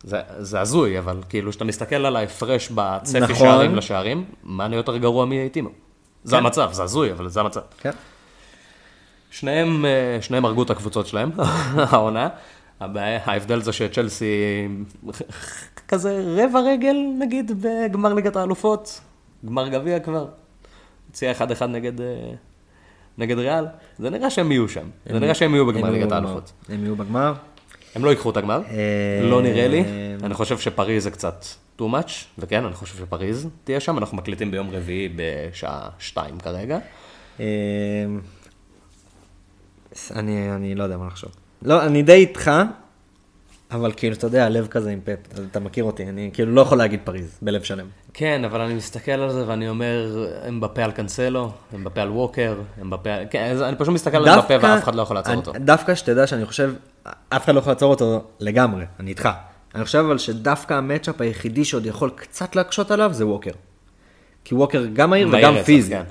[0.03, 3.35] זה, זה הזוי, אבל כאילו, כשאתה מסתכל על ההפרש בצפי נכון.
[3.35, 5.69] שערים לשערים, מה אני יותר גרוע מטימו?
[6.23, 7.61] זה המצב, זה הזוי, אבל זה המצב.
[7.81, 7.91] כן.
[9.31, 11.31] שניהם, אה, שניהם הרגו את הקבוצות שלהם,
[11.91, 12.29] העונה.
[12.83, 14.67] הבעיה, ההבדל זה שצ'לסי
[15.87, 19.01] כזה רבע רגל, נגיד, בגמר ליגת האלופות,
[19.45, 20.27] גמר גביע כבר.
[21.09, 22.05] הציע 1-1 נגד, אה,
[23.17, 23.65] נגד ריאל.
[23.99, 26.51] זה נראה שהם יהיו שם, זה נראה שהם יהיו בגמר ליגת האלופות.
[26.69, 27.33] הם יהיו בגמר.
[27.95, 29.83] הם לא ייקחו את הגמר, אה, לא נראה לי.
[29.83, 31.45] אה, אני חושב שפריז זה קצת
[31.79, 33.97] too much, וכן, אני חושב שפריז תהיה שם.
[33.97, 36.79] אנחנו מקליטים ביום רביעי בשעה שתיים כרגע.
[40.15, 41.42] אני, אני לא יודע מה לחשוב.
[41.63, 42.51] לא, אני די איתך,
[43.71, 45.17] אבל כאילו, אתה יודע, הלב כזה עם פפ,
[45.51, 47.85] אתה מכיר אותי, אני כאילו לא יכול להגיד פריז, בלב שלם.
[48.13, 52.09] כן, אבל אני מסתכל על זה ואני אומר, הם בפה על קנסלו, הם בפה על
[52.09, 53.09] ווקר, הם בפה.
[53.29, 55.53] כן, אני פשוט מסתכל על בפה ואף אחד לא יכול לעצור אני- אותו.
[55.59, 56.73] דווקא שתדע שאני חושב,
[57.29, 59.29] אף אחד לא יכול לעצור אותו לגמרי, אני איתך.
[59.75, 63.51] אני חושב אבל שדווקא המצ'אפ היחידי שעוד יכול קצת להקשות עליו זה ווקר.
[64.45, 65.91] כי ווקר גם מהיר וגם פיזי.
[65.91, 66.03] כן.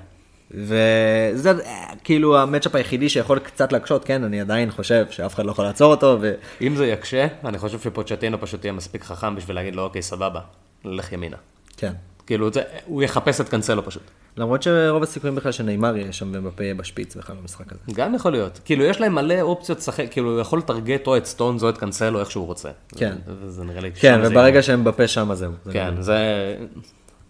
[0.55, 5.51] וזה אה, כאילו המצ'אפ היחידי שיכול קצת להקשות, כן, אני עדיין חושב שאף אחד לא
[5.51, 6.35] יכול לעצור אותו, ו...
[6.61, 10.41] אם זה יקשה, אני חושב שפוצ'טינו פשוט יהיה מספיק חכם בשביל להגיד לו, אוקיי, סבבה,
[10.85, 11.37] לך ימינה.
[11.77, 11.93] כן.
[12.27, 14.03] כאילו, זה, הוא יחפש את קנסלו פשוט.
[14.37, 17.81] למרות שרוב הסיכויים בכלל שנאמר יהיה שם ומבפה יהיה בשפיץ בכלל במשחק הזה.
[17.95, 18.61] גם יכול להיות.
[18.65, 21.79] כאילו, יש להם מלא אופציות לשחק, כאילו, הוא יכול לטרגט או את סטונס או את
[21.79, 22.69] קנסלו איך שהוא רוצה.
[22.97, 23.17] כן.
[23.27, 23.93] וזה נראה לי...
[23.93, 25.53] כן, וברגע שהם בפה שם זהו.
[25.65, 26.17] זה כן, זה...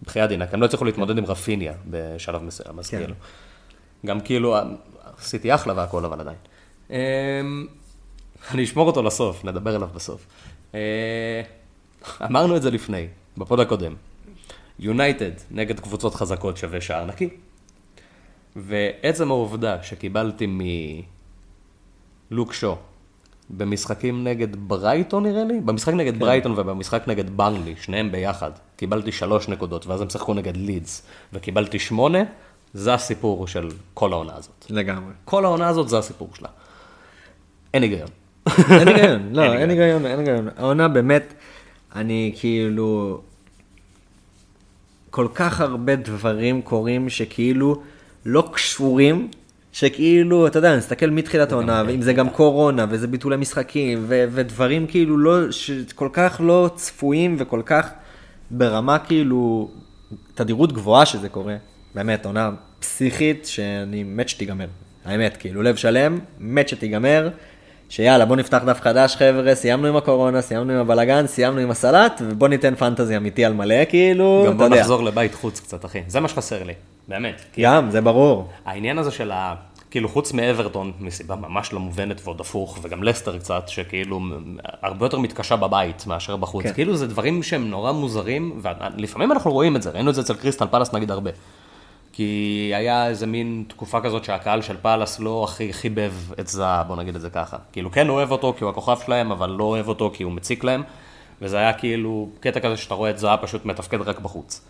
[0.03, 2.97] בחיית דינק, הם לא הצליחו להתמודד עם רפיניה בשלב מסוים, אז כן.
[2.97, 3.13] כאילו.
[4.05, 4.55] גם כאילו,
[5.17, 6.37] עשיתי אחלה והכל, אבל עדיין.
[6.89, 6.95] אמ,
[8.51, 10.25] אני אשמור אותו לסוף, נדבר עליו בסוף.
[10.75, 11.41] אה,
[12.21, 13.95] אמרנו את זה לפני, בפוד הקודם.
[14.79, 17.29] יונייטד נגד קבוצות חזקות שווה שער נקי.
[18.55, 20.47] ועצם העובדה שקיבלתי
[22.31, 22.77] מלוק שו
[23.49, 26.19] במשחקים נגד ברייטון נראה לי, במשחק נגד כן.
[26.19, 31.01] ברייטון ובמשחק נגד ברנלי, שניהם ביחד, קיבלתי שלוש נקודות, ואז הם שיחקו נגד לידס,
[31.33, 32.19] וקיבלתי שמונה,
[32.73, 34.65] זה הסיפור של כל העונה הזאת.
[34.69, 35.13] לגמרי.
[35.25, 36.49] כל העונה הזאת זה הסיפור שלה.
[37.73, 38.07] אין היגיון.
[38.69, 40.47] אין היגיון, לא, אין היגיון, אין היגיון.
[40.57, 41.33] העונה באמת,
[41.95, 43.21] אני כאילו,
[45.09, 47.81] כל כך הרבה דברים קורים שכאילו
[48.25, 49.27] לא קשורים,
[49.73, 54.87] שכאילו, אתה יודע, נסתכל מתחילת העונה, ואם זה גם קורונה, וזה ביטולי משחקים, ו- ודברים
[54.87, 57.89] כאילו לא, שכל כך לא צפויים, וכל כך
[58.51, 59.69] ברמה כאילו,
[60.35, 61.55] תדירות גבוהה שזה קורה.
[61.95, 64.67] באמת, עונה פסיכית, שאני מת שתיגמר.
[65.05, 67.29] האמת, כאילו, לב שלם, מת שתיגמר.
[67.89, 72.21] שיאללה, בוא נפתח דף חדש, חבר'ה, סיימנו עם הקורונה, סיימנו עם הבלאגן, סיימנו עם הסלט,
[72.25, 76.01] ובוא ניתן פנטזי אמיתי על מלא, כאילו, גם בוא נחזור לבית חוץ קצת, אחי.
[76.07, 76.73] זה מה שחסר לי,
[77.07, 77.41] באמת.
[77.59, 78.49] גם, זה ברור.
[78.65, 79.55] העניין הזה של ה...
[79.91, 84.19] כאילו, חוץ מאברטון, מסיבה ממש לא מובנת ועוד הפוך, וגם לסטר קצת, שכאילו
[84.81, 86.63] הרבה יותר מתקשה בבית מאשר בחוץ.
[86.63, 86.73] כן.
[86.73, 90.33] כאילו, זה דברים שהם נורא מוזרים, ולפעמים אנחנו רואים את זה, ראינו את זה אצל
[90.33, 91.31] קריסטל פלס נגיד הרבה.
[92.13, 96.95] כי היה איזה מין תקופה כזאת שהקהל של פאלאס לא הכי חיבב את זהה, בוא
[96.95, 97.57] נגיד את זה ככה.
[97.71, 100.63] כאילו כן אוהב אותו כי הוא הכוכב שלהם, אבל לא אוהב אותו כי הוא מציק
[100.63, 100.83] להם,
[101.41, 104.61] וזה היה כאילו קטע כזה שאתה רואה את זהה פשוט מתפקד רק בחוץ.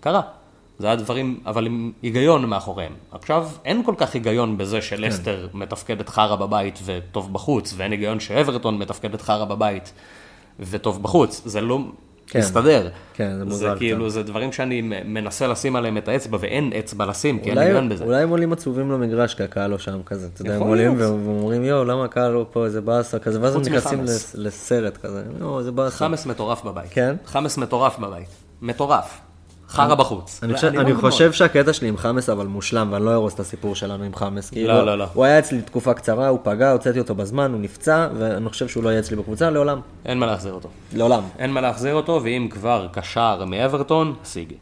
[0.00, 0.20] קרה.
[0.80, 2.92] זה היה דברים, אבל עם היגיון מאחוריהם.
[3.12, 5.58] עכשיו, אין כל כך היגיון בזה שלסטר כן.
[5.58, 9.92] מתפקדת חרא בבית וטוב בחוץ, ואין היגיון שאברטון מתפקדת חרא בבית
[10.60, 11.42] וטוב בחוץ.
[11.44, 11.78] זה לא,
[12.26, 12.88] כן, מסתדר.
[13.14, 13.72] כן, זה מוזר.
[13.72, 17.58] זה כאילו, זה דברים שאני מנסה לשים עליהם את האצבע, ואין אצבע לשים, כי אין
[17.58, 18.04] עניין בזה.
[18.04, 20.28] אולי הם עולים עצובים למגרש, כי הקהל לא שם כזה.
[20.34, 23.62] אתה יודע, הם עולים ואומרים, יואו, למה הקהל לא פה, איזה באסה כזה, ואז הם
[23.62, 25.96] נכנסים לסרט כזה, יואו, איזה באסה.
[25.96, 26.90] חמאס מטורף בבית.
[26.90, 27.16] כן?
[27.26, 28.28] חמאס מטורף בבית.
[28.62, 29.20] מטורף.
[29.70, 30.40] חרא בחוץ.
[30.42, 33.40] אני, חושב, אני לא חושב שהקטע שלי עם חמאס אבל מושלם, ואני לא ארוס את
[33.40, 34.50] הסיפור שלנו עם חמאס.
[34.50, 35.06] כאילו, לא, לא, לא.
[35.14, 38.84] הוא היה אצלי תקופה קצרה, הוא פגע, הוצאתי אותו בזמן, הוא נפצע, ואני חושב שהוא
[38.84, 39.80] לא יהיה אצלי בקבוצה לעולם.
[40.04, 40.68] אין מה להחזיר אותו.
[40.92, 41.22] לעולם.
[41.38, 44.54] אין מה להחזיר אותו, ואם כבר קשר מאברטון, סיגי.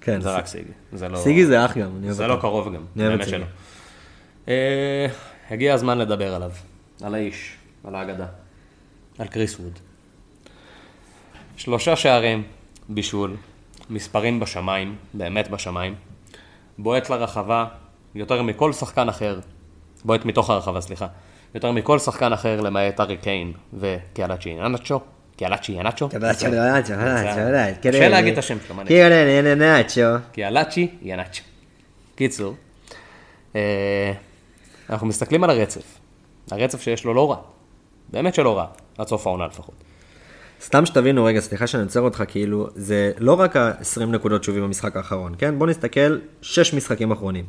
[0.00, 0.20] כן.
[0.20, 0.72] זה רק סיגי.
[0.92, 1.16] זה לא...
[1.18, 2.14] סיגי זה אח גם, אני אוהב אותו.
[2.14, 3.44] זה לא קרוב גם, באמת שלא.
[4.48, 5.06] אה,
[5.50, 6.50] הגיע הזמן לדבר עליו,
[7.02, 8.26] על האיש, על האגדה,
[9.18, 9.78] על קריס ווד.
[11.56, 12.42] שלושה שערים,
[12.88, 13.36] בישול,
[13.90, 15.94] מספרים בשמיים, באמת בשמיים,
[16.78, 17.66] בועט לרחבה
[18.14, 19.38] יותר מכל שחקן אחר,
[20.04, 21.06] בועט מתוך הרחבה, סליחה,
[21.54, 25.00] יותר מכל שחקן אחר למעט ארי קיין וקיאלצ'י אנצ'ו.
[25.36, 26.08] קיאלצ'י ינאצ'ו?
[26.08, 26.92] קיאלצ'י ינאצ'ו,
[27.82, 28.76] קשה להגיד את השם שלו,
[30.32, 31.42] קיאלצ'י ינאצ'ו.
[32.14, 32.54] קיצור,
[33.56, 34.12] אה,
[34.90, 35.98] אנחנו מסתכלים על הרצף.
[36.50, 37.36] הרצף שיש לו לא רע.
[38.08, 38.66] באמת שלא רע,
[38.98, 39.74] עד סוף העונה לפחות.
[40.62, 44.96] סתם שתבינו רגע, סליחה שאני עוצר אותך, כאילו, זה לא רק ה-20 נקודות שובי במשחק
[44.96, 45.58] האחרון, כן?
[45.58, 47.44] בוא נסתכל, 6 משחקים אחרונים.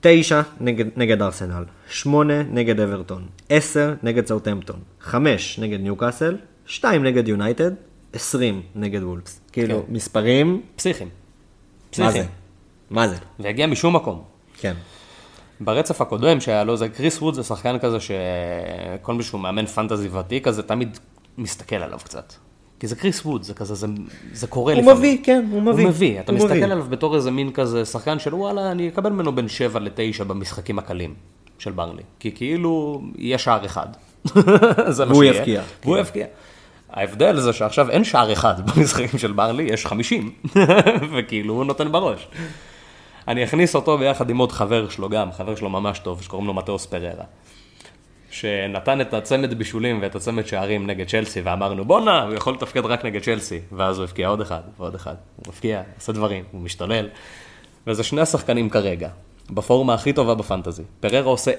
[0.00, 7.28] 9 נגד, נגד ארסנל, 8 נגד אברטון, 10 נגד סאוטהמפטון, 5 נגד ניוקאסל, 2 נגד
[7.28, 7.70] יונייטד,
[8.12, 9.40] 20 נגד וולפס.
[9.52, 9.92] כאילו, כן.
[9.94, 10.62] מספרים...
[10.76, 11.08] פסיכיים.
[11.90, 12.06] פסיכיים.
[12.06, 12.24] מה זה?
[12.90, 13.16] מה זה?
[13.38, 14.22] והגיע משום מקום.
[14.58, 14.74] כן.
[15.60, 20.08] ברצף הקודם שהיה לו, זה קריס ווד זה שחקן כזה שכל מי שהוא מאמן fantasy
[20.08, 20.98] ותיק, אז זה תמיד
[21.38, 22.32] מסתכל עליו קצת.
[22.80, 23.86] כי זה קריס ווד, זה כזה, זה,
[24.32, 24.96] זה קורה הוא לפעמים.
[24.96, 25.84] הוא מביא, כן, הוא מביא.
[25.84, 26.64] הוא מביא, אתה הוא מסתכל מביא.
[26.64, 30.78] עליו בתור איזה מין כזה שחקן של וואלה, אני אקבל ממנו בין 7 ל-9 במשחקים
[30.78, 31.14] הקלים
[31.58, 32.02] של ברנלי.
[32.20, 33.86] כי כאילו, יהיה שער אחד.
[34.88, 35.32] זה מה שיהיה.
[35.32, 35.62] יפקיע.
[35.84, 35.98] והוא.
[35.98, 36.26] יפקיע.
[36.90, 40.32] ההבדל זה שעכשיו אין שער אחד במשחקים של ברנלי, יש 50.
[41.12, 42.28] וכאילו, הוא נותן בראש.
[43.28, 46.54] אני אכניס אותו ביחד עם עוד חבר שלו גם, חבר שלו ממש טוב, שקוראים לו
[46.54, 47.24] מתאוס פררה.
[48.30, 53.04] שנתן את הצמד בישולים ואת הצמד שערים נגד צ'לסי, ואמרנו בואנה, הוא יכול לתפקד רק
[53.04, 57.08] נגד צ'לסי, ואז הוא הבקיע עוד אחד ועוד אחד, הוא מפקיע, עושה דברים, הוא משתולל,
[57.86, 59.08] וזה שני השחקנים כרגע,
[59.50, 60.82] בפורמה הכי טובה בפנטזי.
[61.00, 61.50] פררה עושה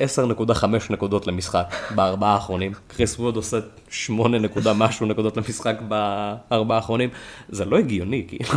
[0.51, 3.57] 10.5 נקודות למשחק בארבעה האחרונים, קריס ווד עושה
[3.89, 7.09] 8 נקודה משהו נקודות למשחק בארבעה האחרונים.
[7.49, 8.49] זה לא הגיוני, כאילו,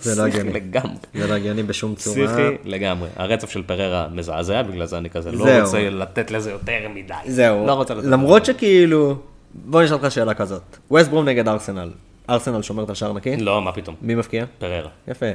[0.00, 0.96] זה לא הגיוני לגמרי.
[1.14, 2.26] זה לא הגיוני בשום צורה.
[2.26, 3.08] פסיכי לגמרי.
[3.16, 7.14] הרצף של פררה מזעזע, בגלל זה אני כזה לא רוצה לתת לזה יותר מדי.
[7.26, 7.66] זהו.
[7.66, 9.14] לא רוצה לתת למרות שכאילו,
[9.54, 10.62] בוא נשאל אותך שאלה כזאת.
[10.90, 11.90] ווסט ברום נגד ארסנל.
[12.30, 13.36] ארסנל שומרת על שער נקי?
[13.36, 13.96] לא, מה פתאום.
[14.02, 14.44] מי מבקיע?
[14.58, 14.88] פררה.
[15.08, 15.26] יפה.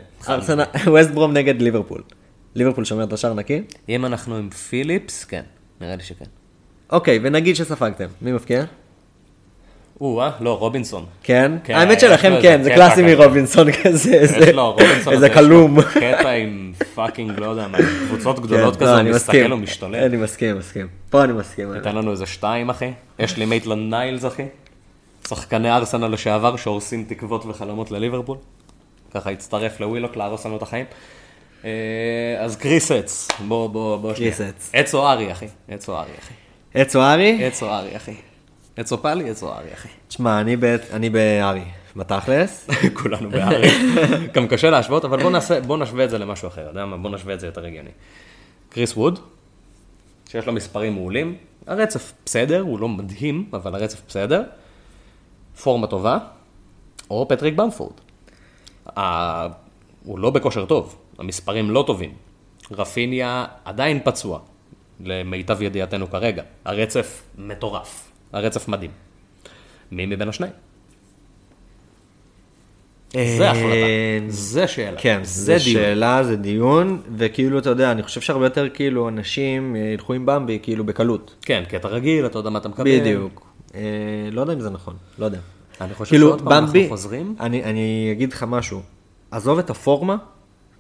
[0.88, 2.02] ווסט ברום נגד ליברפול.
[2.58, 3.62] ליברפול שומר את השער נקי?
[3.90, 5.42] אם אנחנו עם פיליפס, כן,
[5.82, 6.26] נראה לי שכן.
[6.92, 8.64] אוקיי, ונגיד שספגתם, מי מפקיע?
[10.02, 11.06] או-אה, לא, רובינסון.
[11.24, 11.52] כן?
[11.64, 13.16] כן, האמת שלכם איזה כן, זה קלאסי כזה.
[13.16, 14.16] מרובינסון כזה,
[15.10, 15.82] איזה- כלום.
[15.82, 19.52] קטע עם fucking, לא יודע מה, קבוצות גדולות כן, כזה, לא, הוא אני מסתכל, מסכים.
[19.52, 19.96] הוא משתולל.
[20.04, 20.88] אני מסכים, מסכים.
[21.10, 21.80] פה אני מסכים.
[21.84, 22.92] תן לנו איזה שתיים, אחי.
[23.20, 24.46] יש לי מייטלנד ניילס, אחי.
[25.28, 28.38] שחקני ארסנל לשעבר שהורסים תקוות וחלומות לליברפול.
[29.14, 30.86] ככה הצטרף לווילוק להרוס לנו את החיים.
[31.66, 31.70] אה,
[32.40, 34.14] אז קריס עץ, בוא, בוא, בוא.
[34.14, 34.70] קריס עץ.
[34.74, 35.48] עץ או הארי, אחי.
[35.68, 36.34] עץ או הארי, אחי.
[36.82, 37.46] עץ או הארי?
[37.46, 38.16] עץ או הארי, אחי.
[38.78, 39.88] עץ או פאלי, עץ או הארי, אחי.
[40.08, 41.64] תשמע, אני ב- אני בהארי.
[41.96, 42.68] בתכלס?
[43.02, 43.70] כולנו בהארי.
[44.34, 46.98] גם קשה להשוות, אבל בוא נעשה, בוא נשווה את זה למשהו אחר, יודע מה?
[46.98, 47.90] בוא נשווה את זה יותר הגיוני.
[48.70, 49.20] קריס ווד,
[50.30, 51.36] שיש לו מספרים מעולים,
[51.68, 54.44] הרצף בסדר, הוא לא מדהים, אבל הרצף בסדר.
[55.64, 56.18] פורמה טובה,
[57.10, 57.94] או פטריק במפורד.
[60.04, 62.12] הוא לא בכושר טוב, המספרים לא טובים.
[62.72, 64.40] רפיניה עדיין פצוע,
[65.00, 66.44] למיטב ידיעתנו כרגע.
[66.66, 68.92] הרצף מטורף, הרצף מדהים.
[69.92, 70.54] מי מבין השניים?
[73.14, 75.84] זה החלטה, זה שאלה, אה, כן, זה זה דיון.
[75.84, 80.26] שאלה, זה דיון, וכאילו, אתה יודע, אני חושב שהרבה יותר כאילו אנשים אה, ילכו עם
[80.26, 81.36] במבי, כאילו בקלות.
[81.42, 83.00] כן, כי אתה רגיל, אתה יודע מה אתה מקבל.
[83.00, 83.48] בדיוק.
[83.76, 83.82] אה,
[84.32, 85.40] לא יודע אם זה נכון, לא יודע.
[85.82, 87.36] אני חושב כאילו, שעוד פעם אנחנו חוזרים.
[87.40, 88.82] אני, אני אגיד לך משהו,
[89.32, 90.16] עזוב את הפורמה,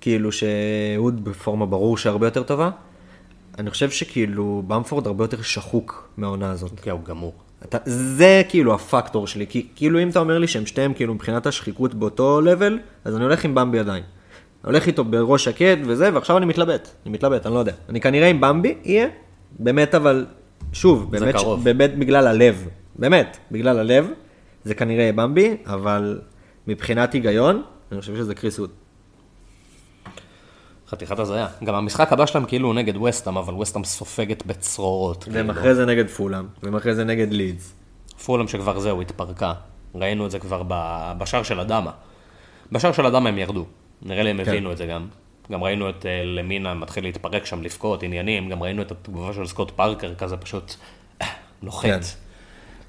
[0.01, 2.69] כאילו שאהוד בפורמה ברור שהרבה יותר טובה,
[3.59, 6.79] אני חושב שכאילו במפורד הרבה יותר שחוק מהעונה הזאת.
[6.79, 7.33] כן, הוא גמור.
[7.63, 11.47] אתה, זה כאילו הפקטור שלי, כי כאילו אם אתה אומר לי שהם שתיהם כאילו מבחינת
[11.47, 14.03] השחיקות באותו לבל, אז אני הולך עם במבי עדיין.
[14.63, 17.73] אני הולך איתו בראש שקט וזה, ועכשיו אני מתלבט, אני מתלבט, אני לא יודע.
[17.89, 19.07] אני כנראה עם במבי יהיה,
[19.59, 20.25] באמת אבל,
[20.73, 21.63] שוב, באמת, קרוב.
[21.63, 24.11] באמת בגלל הלב, באמת, בגלל הלב,
[24.63, 26.19] זה כנראה במבי, אבל
[26.67, 28.69] מבחינת היגיון, אני חושב שזה קריס ווד.
[30.89, 31.47] חתיכת הזיה.
[31.63, 35.27] גם המשחק הבא שלהם כאילו הוא נגד וסטאם, אבל וסטאם סופגת בצרורות.
[35.31, 35.59] והם כאילו.
[35.59, 37.73] אחרי זה נגד פולאם, והם אחרי זה נגד לידס.
[38.25, 39.53] פולאם שכבר זהו, התפרקה.
[39.95, 40.63] ראינו את זה כבר
[41.17, 41.91] בשער של אדמה.
[42.71, 43.65] בשער של אדמה הם ירדו.
[44.01, 44.51] נראה לי הם כן.
[44.51, 45.07] הבינו את זה גם.
[45.51, 48.49] גם ראינו את אה, למינה מתחיל להתפרק שם, לבכות, עניינים.
[48.49, 50.73] גם ראינו את התגובה של סקוט פארקר, כזה פשוט
[51.21, 51.27] אה,
[51.61, 51.89] נוחת.
[51.89, 51.99] כן.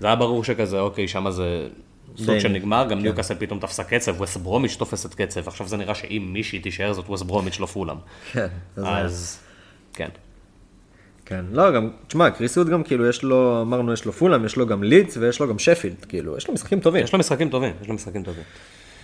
[0.00, 1.68] זה היה ברור שכזה, אוקיי, שם זה
[2.16, 2.90] סוג די- של נגמר, כן.
[2.90, 5.48] גם ניוקאסל פתאום תפסה קצב, ווסט ברומיץ' תופסת קצב.
[5.48, 7.96] עכשיו זה נראה שאם מישהי תישאר זאת ווסט ברומיץ' לא פולאם.
[8.32, 9.38] כן, אז...
[9.92, 10.08] כן.
[11.26, 14.56] כן, לא, גם, תשמע, קריס ווד גם כאילו יש לו, אמרנו, יש לו פולאם, יש
[14.56, 17.04] לו גם לידס ויש לו גם שפילד, כאילו, יש לו משחקים טובים.
[17.04, 18.42] יש לו משחקים טובים, יש לו משחקים טובים.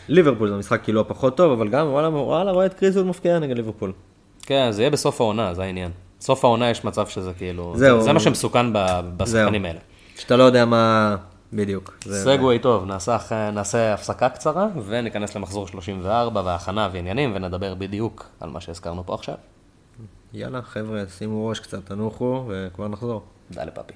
[0.09, 3.39] ליברפול זה משחק כאילו הפחות טוב, אבל גם, וואלה, וואלה, רואה את קריס ווד מפקיע
[3.39, 3.93] נגד ליברפול.
[4.43, 5.91] כן, זה יהיה בסוף העונה, זה העניין.
[6.21, 7.99] סוף העונה יש מצב שזה כאילו, זהו.
[7.99, 8.67] זה, זה מה שמסוכן
[9.17, 9.79] בשחקנים האלה.
[10.17, 11.17] שאתה לא יודע מה,
[11.55, 11.97] בדיוק.
[12.09, 18.61] סגווי טוב, נעשה, נעשה הפסקה קצרה וניכנס למחזור 34 והכנה ועניינים ונדבר בדיוק על מה
[18.61, 19.35] שהזכרנו פה עכשיו.
[20.33, 23.23] יאללה, חבר'ה, שימו ראש קצת, תנוחו, וכבר נחזור.
[23.51, 23.93] די לפאפי.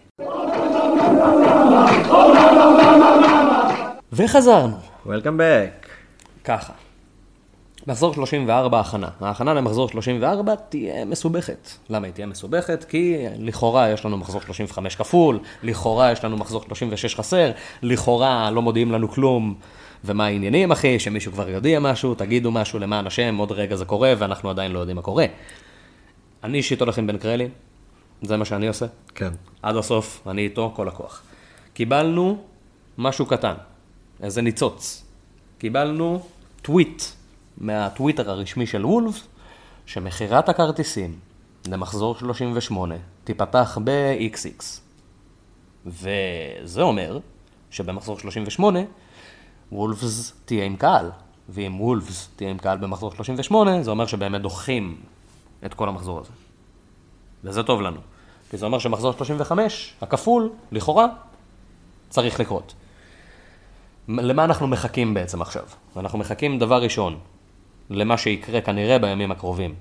[4.12, 4.76] וחזרנו.
[5.06, 5.86] Welcome back.
[6.44, 6.72] ככה.
[7.88, 9.08] מחזור 34 הכנה.
[9.20, 11.70] ההכנה למחזור 34 תהיה מסובכת.
[11.90, 12.84] למה היא תהיה מסובכת?
[12.84, 17.50] כי לכאורה יש לנו מחזור 35 כפול, לכאורה יש לנו מחזור 36 חסר,
[17.82, 19.54] לכאורה לא מודיעים לנו כלום.
[20.04, 20.98] ומה העניינים, אחי?
[20.98, 24.78] שמישהו כבר יודיע משהו, תגידו משהו למען השם, עוד רגע זה קורה ואנחנו עדיין לא
[24.78, 25.26] יודעים מה קורה.
[26.44, 27.48] אני אישית הולך עם בן קרלי,
[28.22, 28.86] זה מה שאני עושה.
[29.14, 29.30] כן.
[29.62, 31.22] עד הסוף, אני איתו, כל הכוח.
[31.72, 32.38] קיבלנו
[32.98, 33.54] משהו קטן,
[34.22, 35.04] איזה ניצוץ.
[35.58, 36.22] קיבלנו
[36.62, 37.02] טוויט
[37.60, 39.26] מהטוויטר הרשמי של וולף,
[39.86, 41.18] שמכירת הכרטיסים
[41.68, 42.94] למחזור 38
[43.24, 44.64] תיפתח ב-XX.
[45.86, 47.18] וזה אומר
[47.70, 48.80] שבמחזור 38
[49.72, 51.10] וולפס תהיה עם קהל,
[51.48, 55.00] ואם וולפס תהיה עם קהל במחזור 38, זה אומר שבאמת דוחים
[55.66, 56.30] את כל המחזור הזה.
[57.44, 58.00] וזה טוב לנו.
[58.50, 61.06] כי זה אומר שמחזור 35, הכפול, לכאורה,
[62.08, 62.74] צריך לקרות.
[64.08, 65.64] למה אנחנו מחכים בעצם עכשיו?
[65.96, 67.18] אנחנו מחכים דבר ראשון,
[67.90, 69.74] למה שיקרה כנראה בימים הקרובים,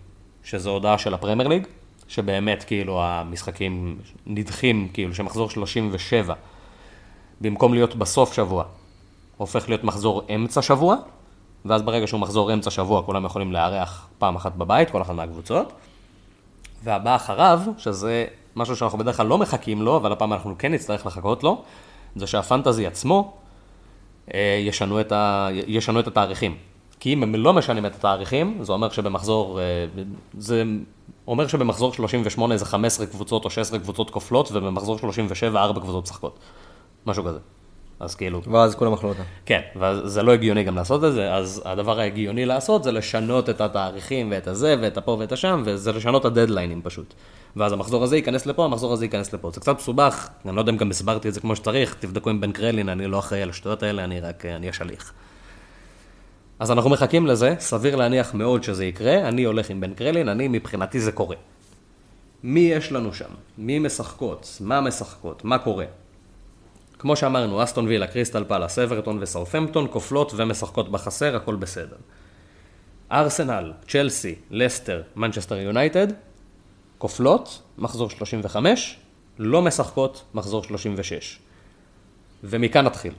[0.43, 1.67] שזו הודעה של הפרמייר ליג,
[2.07, 6.33] שבאמת כאילו המשחקים נדחים, כאילו שמחזור 37,
[7.41, 8.63] במקום להיות בסוף שבוע,
[9.37, 10.95] הופך להיות מחזור אמצע שבוע,
[11.65, 15.73] ואז ברגע שהוא מחזור אמצע שבוע, כולם יכולים לארח פעם אחת בבית, כל אחת מהקבוצות.
[16.83, 21.05] והבא אחריו, שזה משהו שאנחנו בדרך כלל לא מחכים לו, אבל הפעם אנחנו כן נצטרך
[21.05, 21.63] לחכות לו,
[22.15, 23.33] זה שהפנטזי עצמו
[24.33, 25.47] אה, ישנו את, ה...
[25.51, 26.57] ישנו את התאריכים.
[26.99, 29.85] כי אם הם לא משנים את התאריכים, זה אומר שבמחזור, אה,
[30.37, 30.63] זה
[31.27, 36.39] אומר שבמחזור 38 זה 15 קבוצות או 16 קבוצות כופלות, ובמחזור 37 4 קבוצות משחקות.
[37.05, 37.39] משהו כזה.
[37.99, 39.23] אז כאילו, ואז כולם אכלו אותה.
[39.45, 43.61] כן, וזה לא הגיוני גם לעשות את זה, אז הדבר ההגיוני לעשות זה לשנות את
[43.61, 47.13] התאריכים ואת הזה ואת הפה ואת השם, וזה לשנות את הדדליינים פשוט.
[47.55, 49.51] ואז המחזור הזה ייכנס לפה, המחזור הזה ייכנס לפה.
[49.51, 52.41] זה קצת מסובך, אני לא יודע אם גם הסברתי את זה כמו שצריך, תבדקו עם
[52.41, 55.13] בן קרלין, אני לא אחראי על השטויות האלה, אני רק, אני השליח.
[56.59, 60.47] אז אנחנו מחכים לזה, סביר להניח מאוד שזה יקרה, אני הולך עם בן קרלין, אני
[60.47, 61.35] מבחינתי זה קורה.
[62.43, 63.29] מי יש לנו שם?
[63.57, 64.57] מי משחקות?
[64.59, 65.45] מה משחקות?
[65.45, 65.85] מה קורה?
[66.99, 71.95] כמו שאמרנו, אסטון וילה, קריסטל פאלאס, אברטון וסאות'המפטון כופלות ומשחקות בחסר, הכל בסדר.
[73.11, 76.07] ארסנל, צ'לסי, לסטר, מנצ'סטר יונייטד,
[76.97, 78.97] כופלות, מחזור 35,
[79.39, 81.39] לא משחקות, מחזור 36.
[82.43, 83.13] ומכאן נתחיל.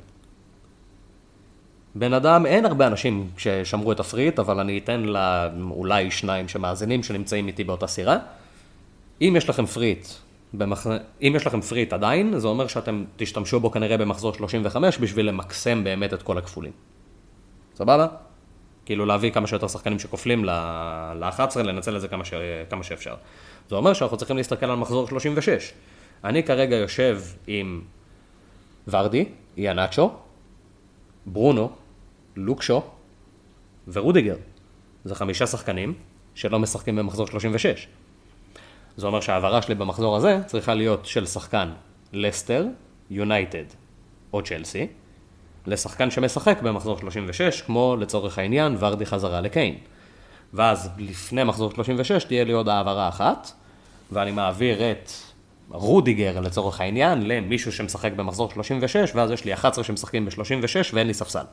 [1.99, 6.49] בן אדם, אין הרבה אנשים ששמרו את ה free hit, אבל אני אתן לאולי שניים
[6.49, 8.17] שמאזינים שנמצאים איתי באותה סירה.
[9.21, 10.07] אם יש לכם פריט,
[10.55, 10.87] במח...
[11.23, 15.85] אם יש לכם פריט עדיין, זה אומר שאתם תשתמשו בו כנראה במחזור 35 בשביל למקסם
[15.85, 16.73] באמת את כל הכפולים.
[17.75, 18.07] סבבה?
[18.85, 22.35] כאילו להביא כמה שיותר שחקנים שכופלים ל-11, לנצל את זה כמה, ש...
[22.71, 23.15] כמה שאפשר.
[23.69, 25.73] זה אומר שאנחנו צריכים להסתכל על מחזור 36.
[26.25, 27.81] אני כרגע יושב עם
[28.89, 29.25] ורדי,
[29.57, 30.11] איאנצ'ו,
[31.27, 31.71] ברונו,
[32.39, 32.83] לוקשו
[33.89, 34.37] ורודיגר.
[35.05, 35.95] זה חמישה שחקנים
[36.35, 37.87] שלא משחקים במחזור 36.
[38.97, 41.73] זה אומר שההעברה שלי במחזור הזה צריכה להיות של שחקן
[42.13, 42.67] לסטר,
[43.11, 43.65] יונייטד
[44.33, 44.87] או צ'לסי,
[45.67, 49.79] לשחקן שמשחק במחזור 36, כמו לצורך העניין ורדי חזרה לקיין.
[50.55, 53.53] ואז לפני מחזור 36 תהיה לי עוד העברה אחת,
[54.13, 55.11] ואני מעביר את
[55.71, 61.15] רודיגר לצורך העניין למישהו שמשחק במחזור 36, ואז יש לי 11 שמשחקים ב-36 ואין לי
[61.15, 61.45] ספסל.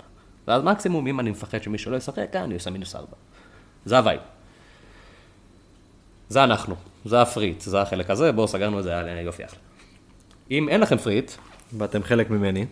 [0.48, 3.08] ואז מקסימום, אם אני מפחד שמישהו לא ישחק, אני עושה מינוס 4.
[3.86, 4.22] זה ה vibe.
[6.30, 8.94] זה אנחנו, זה ה free hit, זה החלק הזה, בואו סגרנו את זה,
[9.26, 9.60] יופי אחלה.
[10.52, 11.32] אם אין לכם free hit...
[11.78, 12.66] ואתם חלק ממני.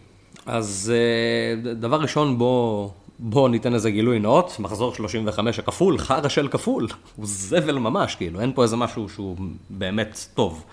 [0.46, 6.48] אז אה, דבר ראשון, בואו בוא ניתן איזה גילוי נאות, מחזור 35 הכפול, חרא של
[6.48, 9.38] כפול, הוא זבל ממש, כאילו, אין פה איזה משהו שהוא
[9.70, 10.64] באמת טוב.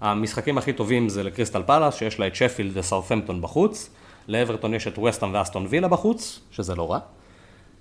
[0.00, 3.90] המשחקים הכי טובים זה לקריסטל פאלאס, שיש לה את שפילד וסאות'המפטון בחוץ,
[4.28, 6.98] לאברטון יש את ווסטהאם ואסטון וילה בחוץ, שזה לא רע.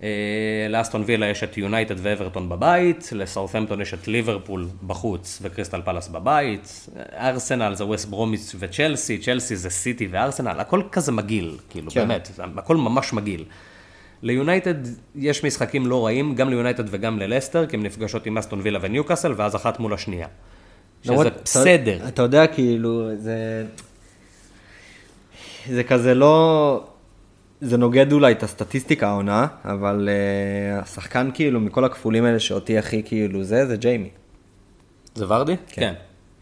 [0.04, 6.08] אה, לאסטון וילה יש את יונייטד ואברטון בבית, לסאות'מפטון יש את ליברפול בחוץ וקריסטל פלאס
[6.08, 12.08] בבית, ארסנל זה ווסט ברומיץ וצ'לסי, צ'לסי זה סיטי וארסנל, הכל כזה מגעיל, כאילו, כן.
[12.08, 13.46] באמת, הכל ממש מגעיל.
[14.22, 14.76] ליונייטד
[15.16, 19.34] יש משחקים לא רעים, גם ליונייטד וגם ללסטר, כי הן נפגשות עם אסטון וילה וניוקאסל,
[19.38, 20.28] ואז אחת מול השנייה.
[21.04, 21.98] שזה בסדר.
[21.98, 23.66] אתה, אתה יודע, כאילו, זה...
[25.74, 26.84] זה כזה לא...
[27.62, 33.04] זה נוגד אולי את הסטטיסטיקה העונה, אבל uh, השחקן כאילו מכל הכפולים האלה שאותי הכי
[33.06, 34.10] כאילו זה, זה ג'יימי.
[35.16, 35.56] זה ורדי?
[35.68, 35.82] כן.
[35.82, 35.94] כן.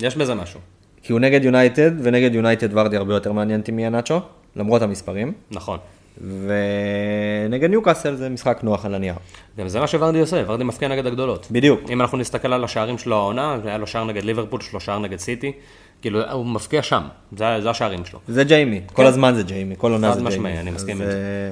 [0.06, 0.60] יש בזה משהו.
[1.04, 4.20] כי הוא נגד יונייטד, ונגד יונייטד ורדי הרבה יותר מעניין אותי מיאנצ'ו,
[4.56, 5.34] למרות המספרים.
[5.52, 5.80] נכון.
[6.22, 9.16] ונגד ניוקאסל זה משחק נוח על הנייר.
[9.58, 11.48] גם זה מה שוורדי עושה, ורדי מפקיע נגד הגדולות.
[11.52, 11.90] בדיוק.
[11.90, 15.20] אם אנחנו נסתכל על השערים שלו העונה, היה לו שער נגד ליברפול, שלו שער נגד
[15.20, 15.52] סיטי,
[16.02, 17.04] כאילו הוא מבקיע שם,
[17.38, 18.20] זה, זה השערים שלו.
[18.28, 18.96] זה ג'יימי, כן.
[18.96, 20.32] כל הזמן זה ג'יימי, כל עונה זה ג'יימי.
[20.32, 21.52] חד משמעי, אני מסכים עם זה.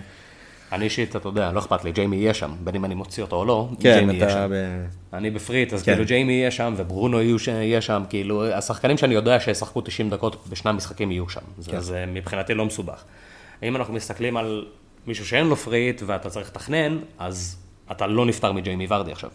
[0.72, 3.36] אני אישית, אתה יודע, לא אכפת לי, ג'יימי יהיה שם, בין אם אני מוציא אותו
[3.36, 4.50] או לא, כן, ג'יימי יהיה שם.
[4.52, 4.86] ב...
[5.16, 5.92] אני ב free hit, אז כן.
[5.92, 10.72] כאילו ג'יימי יהיה שם, וברונו יהיה שם, כאילו, השחקנים שאני יודע שישחקו 90 דקות בשני
[10.72, 11.42] המשחקים יהיו שם.
[11.72, 11.80] כן.
[11.80, 13.04] זה מבחינתי לא מסובך.
[13.64, 14.66] אם אנחנו מסתכלים על
[15.08, 17.58] מישהו שאין לו free hit ואתה צריך לתכנן, אז
[17.92, 19.30] אתה לא נפטר מג'יימי ורדי עכשיו.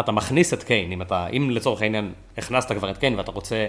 [0.00, 3.66] אתה מכניס את קיין, אם, אתה, אם לצורך העניין הכנסת כבר את קיין ואתה רוצה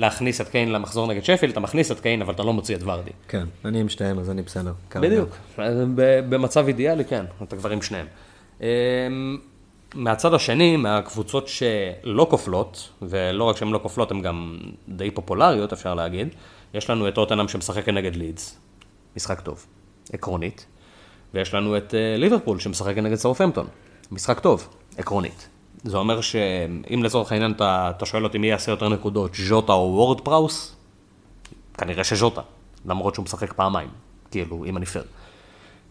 [0.00, 2.80] להכניס את קיין למחזור נגד שפילד, אתה מכניס את קיין אבל אתה לא מוציא את
[2.82, 3.10] ורדי.
[3.28, 4.72] כן, אני עם שניהם אז אני בסדר.
[4.94, 5.36] בדיוק,
[6.28, 8.06] במצב אידיאלי כן, אתה כבר עם שניהם.
[8.60, 8.66] אמ,
[9.94, 14.58] מהצד השני, מהקבוצות שלא כופלות, ולא רק שהן לא כופלות, הן גם
[14.88, 16.28] די פופולריות, אפשר להגיד,
[16.74, 18.58] יש לנו את אוטנאם שמשחק נגד לידס,
[19.16, 19.66] משחק טוב.
[20.12, 20.66] עקרונית,
[21.34, 23.66] ויש לנו את אה, ליברפול שמשחק נגד סאופמפטון,
[24.10, 25.48] משחק טוב, עקרונית.
[25.84, 29.92] זה אומר שאם לצורך העניין אתה, אתה שואל אותי מי יעשה יותר נקודות, ז'וטה או
[29.94, 30.76] וורד פראוס,
[31.78, 32.40] כנראה שז'וטה,
[32.86, 33.88] למרות שהוא משחק פעמיים,
[34.30, 35.04] כאילו, אם אני פייר.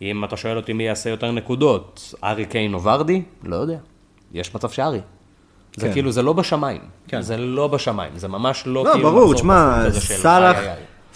[0.01, 3.77] אם אתה שואל אותי מי יעשה יותר נקודות, ארי קיין או ורדי, לא יודע.
[4.33, 4.99] יש מצב שארי.
[5.75, 5.93] זה כן.
[5.93, 6.81] כאילו, זה לא בשמיים.
[7.07, 7.21] כן.
[7.21, 9.03] זה לא בשמיים, זה ממש לא, לא כאילו...
[9.03, 10.57] לא, ברור, תשמע, סאלח...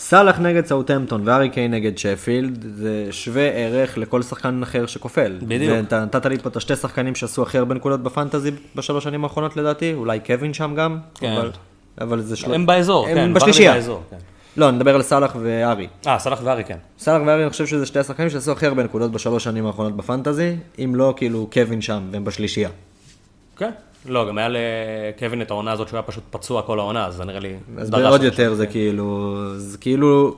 [0.04, 5.38] סאלח נגד סאוטהמפטון וארי קיין נגד שפילד, זה שווה ערך לכל שחקן אחר שכופל.
[5.42, 5.74] בדיוק.
[5.78, 9.58] ואתה נתת לי פה את השתי שחקנים שעשו הכי הרבה נקודות בפנטזי בשלוש שנים האחרונות
[9.58, 11.00] לדעתי, אולי קווין שם גם.
[11.16, 11.32] כן.
[11.32, 11.52] אבל,
[12.02, 12.56] אבל זה שלוש...
[12.56, 13.34] הם באזור, הם כן.
[13.34, 13.74] בשלישייה.
[14.10, 14.18] כן.
[14.58, 15.88] לא, אני מדבר על סאלח וארי.
[16.08, 16.78] אה, סאלח וארי, כן.
[17.00, 20.56] סאלח וארי, אני חושב שזה שתי השחקנים שעשו הכי הרבה נקודות בשלוש שנים האחרונות בפנטזי,
[20.80, 22.70] אם לא, כאילו, קווין שם, והם בשלישייה.
[23.58, 23.72] כן.
[24.06, 27.26] לא, גם היה לקווין את העונה הזאת שהוא היה פשוט פצוע כל העונה, אז זה
[27.26, 27.56] נראה לי...
[27.78, 30.36] אז בעוד יותר זה כאילו, זה כאילו,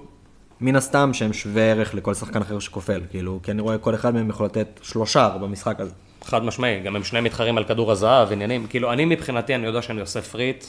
[0.62, 4.14] מן הסתם שהם שווה ערך לכל שחקן אחר שכופל, כאילו, כי אני רואה כל אחד
[4.14, 5.94] מהם יכול לתת שלושה במשחק הזה.
[6.24, 9.82] חד משמעי, גם הם שניהם מתחרים על כדור הזהב, עניינים, כאילו, אני מבחינתי, אני יודע
[9.82, 10.66] שאני עושה free hit,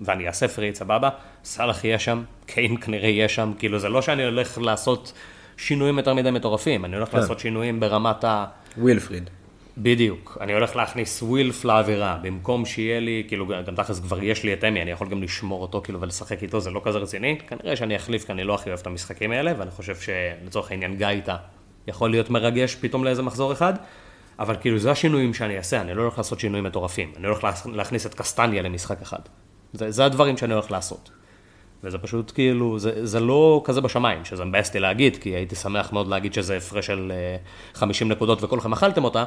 [0.00, 1.08] ואני אעשה free hit, סבבה,
[1.44, 5.12] סאלח יהיה שם, קיין כנראה יהיה שם, כאילו זה לא שאני הולך לעשות
[5.56, 7.18] שינויים יותר מדי מטורפים, אני הולך כן.
[7.18, 8.44] לעשות שינויים ברמת ה...
[8.78, 9.30] ווילפריד.
[9.78, 14.52] בדיוק, אני הולך להכניס ווילף לאווירה, במקום שיהיה לי, כאילו, גם תכלס כבר יש לי
[14.52, 17.38] את אמי, אני יכול גם לשמור אותו, כאילו, ולשחק איתו, זה לא כזה רציני.
[17.48, 20.96] כנראה שאני אחליף, כי אני לא הכי אוהב את המשחקים האלה, ואני חושב שלצורך העניין
[20.96, 21.36] גייטה
[21.86, 23.74] יכול להיות מרגש פתאום לאיזה מחזור אחד,
[24.38, 27.68] אבל כאילו, זה השינויים שאני אעשה, אני לא הולך לעשות שינויים מטורפים, אני הולך להכ-
[27.68, 29.20] להכניס את קסטניה למשחק אחד.
[29.72, 31.10] זה, זה הדברים שאני הולך לעשות.
[31.84, 35.92] וזה פשוט כאילו, זה, זה לא כזה בשמיים, שזה מבאס אותי להגיד, כי הייתי שמח
[35.92, 37.36] מאוד להגיד שזה הפרש של אה,
[37.74, 39.24] 50 נקודות וכולכם אכלתם אותה,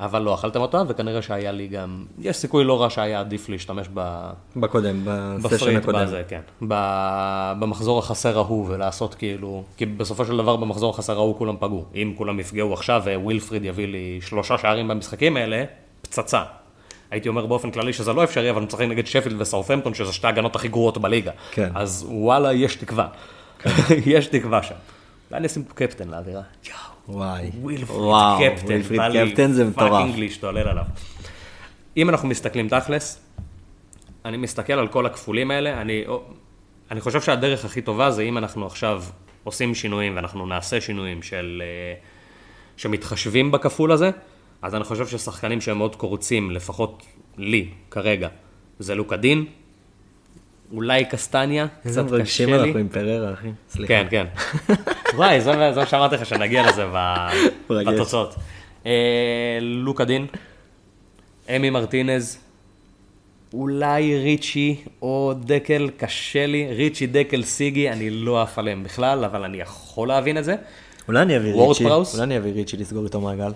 [0.00, 3.88] אבל לא אכלתם אותה, וכנראה שהיה לי גם, יש סיכוי לא רע שהיה עדיף להשתמש
[3.94, 4.30] ב...
[4.56, 5.04] בקודם,
[5.42, 6.02] בסשן הקודם.
[6.02, 6.40] בזה, כן.
[6.68, 11.84] ב- במחזור החסר ההוא, ולעשות כאילו, כי בסופו של דבר במחזור החסר ההוא כולם פגעו.
[11.94, 15.64] אם כולם יפגעו עכשיו ווילפריד יביא לי שלושה שערים במשחקים האלה,
[16.02, 16.42] פצצה.
[17.10, 20.26] הייתי אומר באופן כללי שזה לא אפשרי, אבל אני משחק נגד שפילד וסאות'מפטון, שזה שתי
[20.26, 21.32] ההגנות הכי גרועות בליגה.
[21.50, 21.70] כן.
[21.74, 23.06] אז וואלה, יש תקווה.
[24.06, 24.74] יש תקווה שם.
[25.30, 26.42] ואני אשים פה קפטן לאווירה.
[26.68, 26.97] יואו.
[27.08, 27.50] וואי.
[27.60, 28.00] ווילפריד
[28.38, 29.90] קפטן, ווילפריד קפטן זה מטורף.
[29.90, 30.84] fucking להשתולל עליו.
[31.96, 33.20] אם אנחנו מסתכלים תכלס,
[34.24, 36.04] אני מסתכל על כל הכפולים האלה, אני,
[36.90, 39.02] אני חושב שהדרך הכי טובה זה אם אנחנו עכשיו
[39.44, 41.94] עושים שינויים ואנחנו נעשה שינויים של, אה,
[42.76, 44.10] שמתחשבים בכפול הזה,
[44.62, 47.06] אז אני חושב ששחקנים שהם מאוד קורצים, לפחות
[47.36, 48.28] לי כרגע,
[48.78, 49.44] זה לוקה דין,
[50.72, 52.64] אולי קסטניה, קצת מרגשים קשה לי.
[52.64, 53.48] אנחנו עם פררה, אחי.
[53.70, 53.88] סליחה.
[53.88, 54.26] כן, כן.
[55.16, 56.86] וואי, זה מה שאמרתי לך, שנגיע לזה.
[57.68, 58.34] בתוצאות.
[58.86, 60.26] אה, לוקה דין,
[61.56, 62.38] אמי מרטינז,
[63.52, 69.44] אולי ריצ'י או דקל, קשה לי, ריצ'י, דקל, סיגי, אני לא עף עליהם בכלל, אבל
[69.44, 70.56] אני יכול להבין את זה.
[71.08, 71.84] אולי אני אביא ריצ'י?
[71.84, 73.52] אולי אני אביא ריצ'י לסגור איתו מעגל.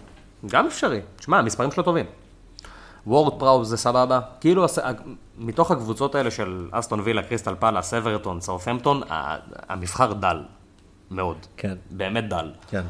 [0.47, 1.01] גם אפשרי.
[1.17, 2.07] תשמע, המספרים שלו טובים.
[3.07, 4.21] וורד פראוס זה סבבה.
[4.41, 4.65] כאילו,
[5.39, 9.37] מתוך הקבוצות האלה של אסטון וילה, קריסטל פאלאס, אברטון, סאות'המפטון, ה-
[9.69, 10.43] המבחר דל.
[11.11, 11.37] מאוד.
[11.57, 11.75] כן.
[11.91, 12.51] באמת דל.
[12.71, 12.83] כן.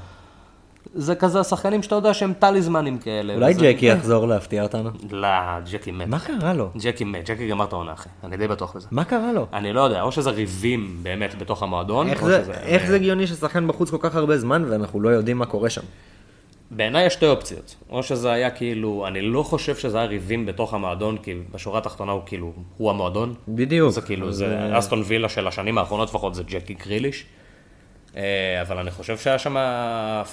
[0.94, 3.34] זה כזה השחקנים שאתה יודע שהם טליזמנים כאלה.
[3.34, 4.90] אולי וזה- ג'קי יחזור להפתיע אותנו?
[5.10, 5.28] לא,
[5.72, 6.08] ג'קי מת.
[6.08, 6.70] מה קרה לו?
[6.80, 8.08] ג'קי מת, ג'קי גמר את העונה, אחי.
[8.24, 8.88] אני די בטוח בזה.
[8.90, 9.46] מה קרה לו?
[9.52, 12.52] אני לא יודע, או שזה ריבים באמת בתוך המועדון, איך זה- שזה...
[12.52, 15.82] איך זה הגיוני ששחקן בחוץ כל כך הרבה זמן ואנחנו לא יודעים מה קורה שם?
[16.76, 17.74] בעיניי יש שתי אופציות.
[17.90, 22.12] או שזה היה כאילו, אני לא חושב שזה היה ריבים בתוך המועדון, כי בשורה התחתונה
[22.12, 23.34] הוא כאילו, הוא המועדון.
[23.48, 23.90] בדיוק.
[23.90, 27.24] זה כאילו, זה אה, אסטון וילה של השנים האחרונות לפחות, זה ג'קי קריליש.
[28.16, 29.56] אה, אבל אני חושב שהיה שם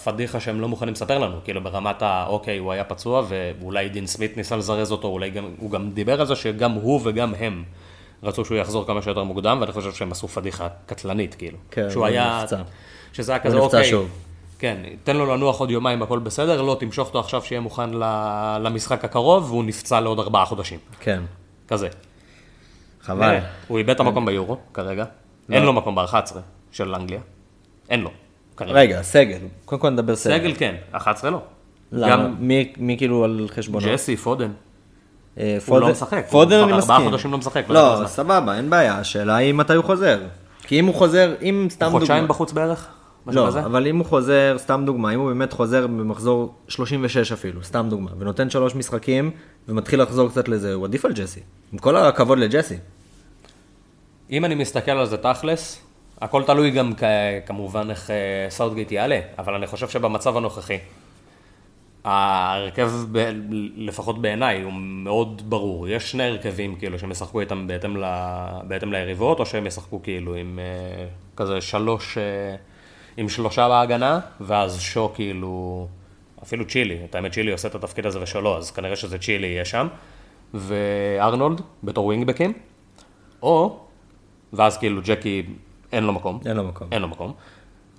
[0.03, 3.23] פדיחה שהם לא מוכנים לספר לנו, כאילו ברמת ה, אוקיי, הוא היה פצוע,
[3.59, 7.01] ואולי דין סמית ניסה לזרז אותו, אולי גם, הוא גם דיבר על זה שגם הוא
[7.03, 7.63] וגם הם
[8.23, 11.57] רצו שהוא יחזור כמה שיותר מוקדם, ואני חושב שהם עשו פדיחה קטלנית, כאילו.
[11.71, 12.61] כן, שהוא הוא היה, נפצע.
[13.13, 14.09] שזה היה כזה, אוקיי, שוב.
[14.59, 17.89] כן, תן לו לנוח עוד יומיים, הכל בסדר, לא, תמשוך אותו עכשיו שיהיה מוכן
[18.61, 21.21] למשחק הקרוב, והוא נפצע לעוד ארבעה חודשים, כן.
[21.67, 21.87] כזה.
[23.01, 23.37] חבל.
[23.67, 25.05] הוא איבד את המקום ביורו, כרגע.
[25.51, 26.35] אין לו מקום ב-11
[26.71, 27.19] של אנגליה.
[27.89, 28.09] אין לו.
[28.61, 29.37] רגע, סגל.
[29.65, 30.37] קודם כל נדבר סגל.
[30.37, 31.39] סגל כן, 11 לא.
[31.91, 32.27] למה?
[32.39, 33.85] מי- כאילו על חשבונו?
[33.87, 34.51] ג'סי, פודן.
[35.37, 37.09] אה, הוא פודן- לא משחק, פודן אני ארבעה מסכים.
[37.09, 38.07] חודשים לא משחק, לא לא.
[38.07, 38.97] סבבה, אין בעיה.
[38.97, 40.19] השאלה היא מתי הוא חוזר.
[40.63, 41.99] כי אם הוא חוזר, אם סתם דוגמא...
[41.99, 42.87] חודשיים בחוץ בערך?
[43.25, 43.59] משהו לא, כזה?
[43.65, 48.09] אבל אם הוא חוזר, סתם דוגמה, אם הוא באמת חוזר במחזור 36 אפילו, סתם דוגמה,
[48.19, 49.31] ונותן שלוש משחקים,
[49.67, 51.39] ומתחיל לחזור קצת לזה, הוא עדיף על ג'סי.
[51.73, 52.75] עם כל הכבוד לג'סי.
[54.31, 55.81] אם אני מסתכל על זה תכלס,
[56.21, 57.03] הכל תלוי גם כ-
[57.45, 58.15] כמובן איך אה,
[58.49, 60.77] סאוטגייט יעלה, אבל אני חושב שבמצב הנוכחי,
[62.03, 63.31] ההרכב, ב,
[63.75, 65.87] לפחות בעיניי, הוא מאוד ברור.
[65.87, 68.03] יש שני הרכבים כאילו שהם ישחקו איתם בהתאם, ל,
[68.63, 71.05] בהתאם ליריבות, או שהם ישחקו כאילו עם אה,
[71.37, 72.55] כזה שלוש, אה,
[73.19, 75.87] עם שלושה בהגנה, ואז שו כאילו,
[76.43, 79.65] אפילו צ'ילי, את האמת צ'ילי עושה את התפקיד הזה ושלו, אז כנראה שזה צ'ילי יהיה
[79.65, 79.87] שם,
[80.53, 82.53] וארנולד בתור ווינגבקים,
[83.43, 83.79] או,
[84.53, 85.43] ואז כאילו ג'קי
[85.91, 86.39] אין לו מקום.
[86.45, 86.87] אין לו מקום.
[86.91, 87.33] אין לו מקום.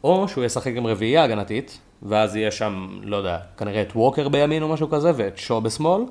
[0.04, 4.62] או שהוא ישחק עם רביעייה הגנתית, ואז יהיה שם, לא יודע, כנראה את ווקר בימין
[4.62, 6.02] או משהו כזה, ואת שו בשמאל,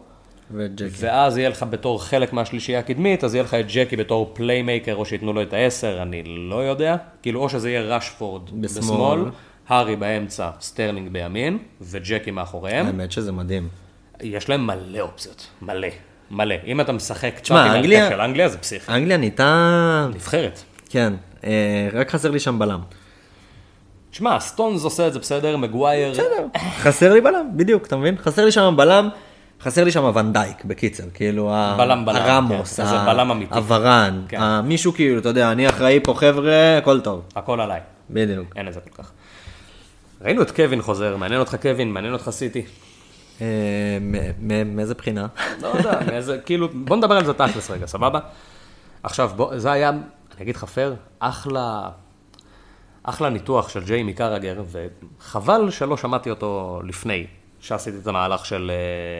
[0.51, 0.89] וג'קי.
[1.05, 5.05] ואז יהיה לך בתור חלק מהשלישייה הקדמית, אז יהיה לך את ג'קי בתור playmaker, או
[5.05, 6.95] שייתנו לו את העשר, אני לא יודע.
[7.21, 9.19] כאילו, או שזה יהיה רשפורד בשמאל.
[9.67, 12.85] הארי באמצע, סטרלינג בימין, וג'קי מאחוריהם.
[12.85, 13.67] האמת שזה מדהים.
[14.21, 15.87] יש להם מלא אופציות, מלא,
[16.31, 16.55] מלא.
[16.67, 18.91] אם אתה משחק קצת תשמע, עם אנגליה- ההרכב של אנגליה, זה פסיכי.
[18.91, 20.07] אנגליה נהייתה...
[20.15, 20.59] נבחרת.
[20.89, 22.79] כן, אה, רק חסר לי שם בלם.
[24.11, 26.11] שמע, סטונס עושה את זה בסדר, מגווייר...
[26.11, 26.45] בסדר,
[26.79, 28.17] חסר לי בלם, בדיוק, אתה מבין?
[28.17, 29.09] חסר לי שם בלם,
[29.61, 33.31] חסר לי שם ונדייק, בקיצר, כאילו, בלם, בלם, הראמוס, כן, ה- בלם.
[33.51, 34.59] הוורן, כן.
[34.63, 37.79] מישהו כאילו, אתה יודע, אני אחראי פה חבר'ה, הכל טוב, הכל עליי.
[38.09, 38.55] בדיוק.
[38.55, 39.11] אין את זה כל כך.
[40.21, 42.65] ראינו את קווין חוזר, מעניין אותך קווין, מעניין אותך סיטי.
[43.41, 43.97] אה,
[44.65, 45.27] מאיזה בחינה?
[45.61, 48.19] לא יודע, מאיזה, כאילו, בוא נדבר על זה תכלס רגע, סבבה?
[49.03, 49.99] עכשיו, בוא, זה היה, אני
[50.41, 51.89] אגיד לך פייר, אחלה,
[53.03, 57.27] אחלה ניתוח של ג'יימי קרגר, וחבל שלא שמעתי אותו לפני
[57.61, 58.71] שעשיתי את המהלך של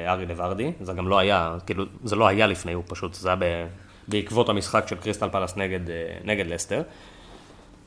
[0.06, 3.30] אה, ארי לוורדי, זה גם לא היה, כאילו, זה לא היה לפני, הוא פשוט, זה
[3.30, 3.68] היה ב,
[4.08, 6.82] בעקבות המשחק של קריסטל פלאס נגד, אה, נגד לסטר.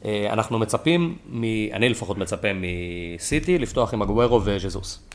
[0.05, 5.09] אה, אנחנו מצפים, מ, אני לפחות מצפה מסיטי לפתוח עם אגוורו וז'זוס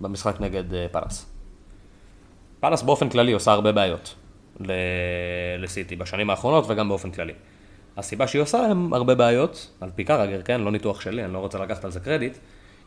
[0.00, 1.26] במשחק נגד פלאס.
[2.60, 4.14] פלאס באופן כללי עושה הרבה בעיות
[5.58, 7.32] לסיטי בשנים האחרונות וגם באופן כללי.
[7.96, 11.38] הסיבה שהיא עושה להם הרבה בעיות, על פי קרגר, כן, לא ניתוח שלי, אני לא
[11.38, 12.36] רוצה לקחת על זה קרדיט,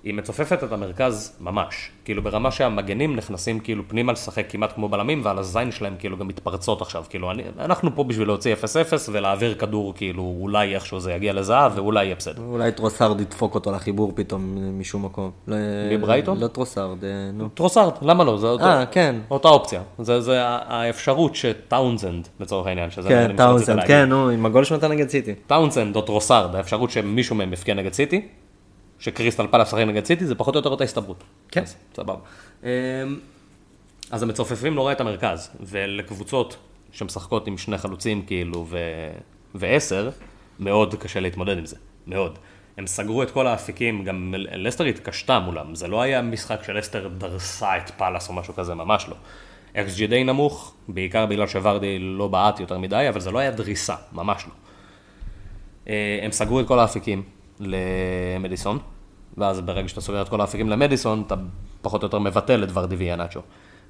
[0.04, 1.91] היא מצופפת את המרכז ממש.
[2.06, 6.28] כאילו ברמה שהמגנים נכנסים כאילו פנימה לשחק כמעט כמו בלמים, ועל הזין שלהם כאילו גם
[6.28, 7.04] מתפרצות עכשיו.
[7.10, 8.58] כאילו אני, אנחנו פה בשביל להוציא 0-0
[9.12, 12.41] ולהעביר כדור כאילו אולי איכשהו זה יגיע לזהב ואולי יהיה בסדר.
[12.47, 15.32] אולי טרוסארד ידפוק אותו לחיבור פתאום משום מקום.
[15.91, 16.39] מברייטון?
[16.39, 17.49] לא טרוסארד, אה, נו.
[17.49, 18.38] טרוסארד, למה לא?
[18.38, 19.16] זה אותו, אה, כן.
[19.32, 19.82] אותה אופציה.
[19.99, 24.91] זה, זה האפשרות שטאונסנד לצורך העניין, שזה כן, טאונסנד, כן, נו, עם הגול שהוא נתן
[24.91, 25.34] נגד סיטי.
[25.47, 28.28] טאונסנד או טרוסארד, האפשרות שמישהו מהם יבקיע נגד סיטי,
[29.02, 31.24] שקריסטל פלאס שחק נגד סיטי, זה פחות או יותר אותה הסתברות.
[31.52, 31.62] כן.
[31.62, 32.16] אז, סבבה.
[32.64, 32.70] אמ,
[34.12, 36.58] אז הם מצופפים נורא את המרכז, ולקבוצות
[36.91, 38.78] שמשחקות עם שני חלוצים כאילו ו...
[39.56, 40.10] ועשר,
[40.60, 41.76] מאוד קשה להתמודד עם זה,
[42.08, 42.38] מאוד.
[42.78, 47.08] הם סגרו את כל האפיקים, גם לסטר התקשתה מולם, זה לא היה משחק של לסטר
[47.08, 49.16] דרסה את פאלאס או משהו כזה, ממש לא.
[49.76, 53.95] XG די נמוך, בעיקר בגלל שוורדי לא בעט יותר מדי, אבל זה לא היה דריסה,
[54.12, 54.54] ממש לא.
[55.88, 57.24] אה, הם סגרו את כל האפיקים,
[57.60, 58.80] למדיסון,
[59.38, 61.36] ואז ברגע שאתה סוגר את כל האפיקים למדיסון, אתה
[61.82, 63.41] פחות או יותר מבטל את ורדי ויאנצ'ו.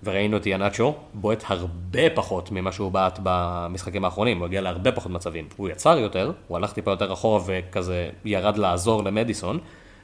[0.04, 5.12] וראינו את יאנצ'ו בועט הרבה פחות ממה שהוא בעט במשחקים האחרונים, הוא הגיע להרבה פחות
[5.12, 5.48] מצבים.
[5.58, 9.60] הוא יצר יותר, הוא הלך טיפה יותר אחורה וכזה ירד לעזור למדיסון,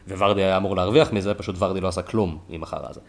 [0.08, 3.00] וורדי היה אמור להרוויח מזה, פשוט ורדי לא עשה כלום עם החרא הזה.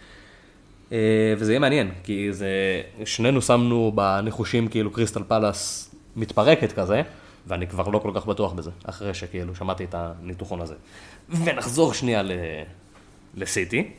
[0.93, 7.03] אה, וזה יהיה מעניין, כי זה, שנינו שמנו בניחושים כאילו קריסטל פלאס מתפרקת כזה,
[7.49, 10.75] ואני כבר לא כל כך בטוח בזה, אחרי שכאילו שמעתי את הניתוחון הזה.
[11.29, 12.33] ונחזור שנייה ל...
[13.35, 13.91] לסיטי.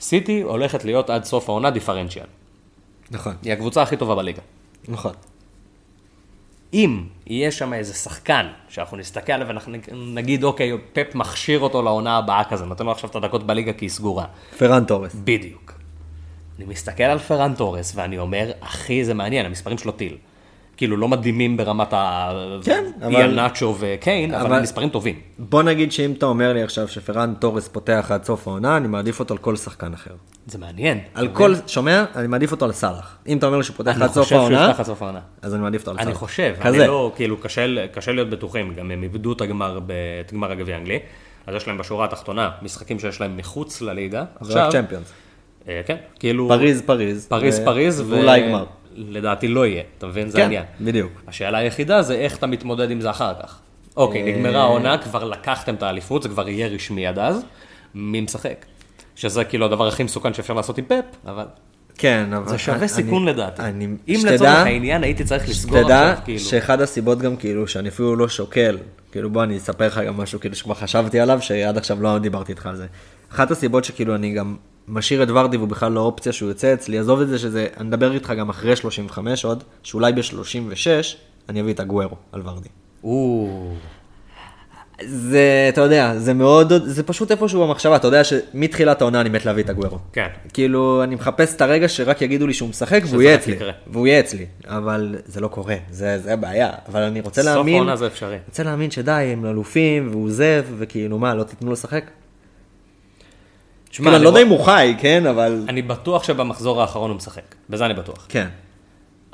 [0.00, 2.26] סיטי הולכת להיות עד סוף העונה דיפרנציאל.
[3.10, 3.34] נכון.
[3.42, 4.42] היא הקבוצה הכי טובה בליגה.
[4.88, 5.12] נכון.
[6.72, 9.56] אם יהיה שם איזה שחקן, שאנחנו נסתכל עליו
[9.88, 13.84] ונגיד, אוקיי, פפ מכשיר אותו לעונה הבאה כזה, נותן לו עכשיו את הדקות בליגה כי
[13.84, 14.26] היא סגורה.
[14.58, 15.14] פרן תורס.
[15.24, 15.72] בדיוק.
[16.58, 20.16] אני מסתכל על פרן תורס ואני אומר, אחי, זה מעניין, המספרים שלו טיל.
[20.78, 22.30] כאילו לא מדהימים ברמת ה...
[22.64, 23.16] כן, אבל...
[23.16, 25.14] איאן נאצ'ו וקיין, אבל, אבל מספרים טובים.
[25.38, 29.20] בוא נגיד שאם אתה אומר לי עכשיו שפרן תורס פותח עד סוף העונה, אני מעדיף
[29.20, 30.10] אותו על כל שחקן אחר.
[30.46, 31.00] זה מעניין.
[31.14, 32.04] על כל, שומע?
[32.16, 33.16] אני מעדיף אותו על סאלח.
[33.28, 35.90] אם אתה אומר לי שהוא פותח עד סוף העונה, סוף העונה, אז אני מעדיף אותו
[35.90, 36.08] על סאלח.
[36.08, 36.78] אני חושב, כזה.
[36.78, 39.78] אני לא, כאילו, קשה, קשה להיות בטוחים, גם הם איבדו את הגמר,
[40.26, 40.98] את גמר הגביע האנגלי,
[41.46, 44.24] אז יש להם בשורה התחתונה משחקים שיש להם מחוץ לליגה.
[44.40, 45.12] זה רק צ'מפיונס.
[45.68, 46.48] אה, כן, כאילו...
[46.48, 47.26] פריז, פריז.
[47.26, 48.00] פריז, פריז.
[48.00, 48.64] ואולי גמר.
[49.08, 50.28] לדעתי לא יהיה, אתה מבין?
[50.28, 50.64] זה כן, העניין.
[50.80, 51.12] בדיוק.
[51.28, 53.58] השאלה היחידה זה איך אתה מתמודד עם זה אחר כך.
[53.96, 57.42] אוקיי, אה, נגמרה העונה, כבר לקחתם את האליפות, זה כבר יהיה רשמי עד אז,
[57.94, 58.66] מי משחק?
[59.16, 61.44] שזה כאילו הדבר הכי מסוכן שאפשר לעשות עם פפ, אבל...
[61.98, 62.48] כן, אבל...
[62.48, 63.62] זה שווה אני- סיכון לדעתי.
[63.62, 63.84] אני...
[64.08, 66.38] אם שתדע- לצורך העניין הייתי צריך לסגור שתדע עכשיו, כאילו...
[66.40, 68.78] שאחד הסיבות גם כאילו שאני אפילו לא שוקל,
[69.12, 72.52] כאילו בוא אני אספר לך גם משהו כאילו שכבר חשבתי עליו, שעד עכשיו לא דיברתי
[72.52, 72.86] איתך על זה.
[73.32, 74.56] אחת הסיבות שכאילו אני גם
[74.88, 77.88] משאיר את ורדי והוא בכלל לא אופציה שהוא יוצא אצלי, עזוב את זה שזה, אני
[77.88, 80.86] אדבר איתך גם אחרי 35 עוד, שאולי ב-36
[81.48, 82.68] אני אביא את הגוורו על ורדי.
[83.04, 83.48] או,
[85.06, 89.46] זה, אתה יודע, זה מאוד, זה פשוט איפשהו במחשבה, אתה יודע שמתחילת העונה אני מת
[89.46, 89.98] להביא את הגוורו.
[90.12, 90.26] כן.
[90.52, 93.54] כאילו, אני מחפש את הרגע שרק יגידו לי שהוא משחק והוא יהיה אצלי.
[93.54, 93.72] יקרה.
[93.86, 94.46] והוא יהיה אצלי.
[94.66, 96.70] אבל זה לא קורה, זה, זה הבעיה.
[96.88, 98.36] אבל אני רוצה סוף להאמין, העונה זה אפשרי.
[98.48, 102.04] רוצה להאמין שדי, הם אלופים, והוא זה, וכאילו מה, לא תיתנו לו לשחק?
[103.90, 105.64] תשמע, כאילו, אני לא יודע אם הוא חי, כן, אבל...
[105.68, 108.26] אני בטוח שבמחזור האחרון הוא משחק, בזה אני בטוח.
[108.28, 108.48] כן.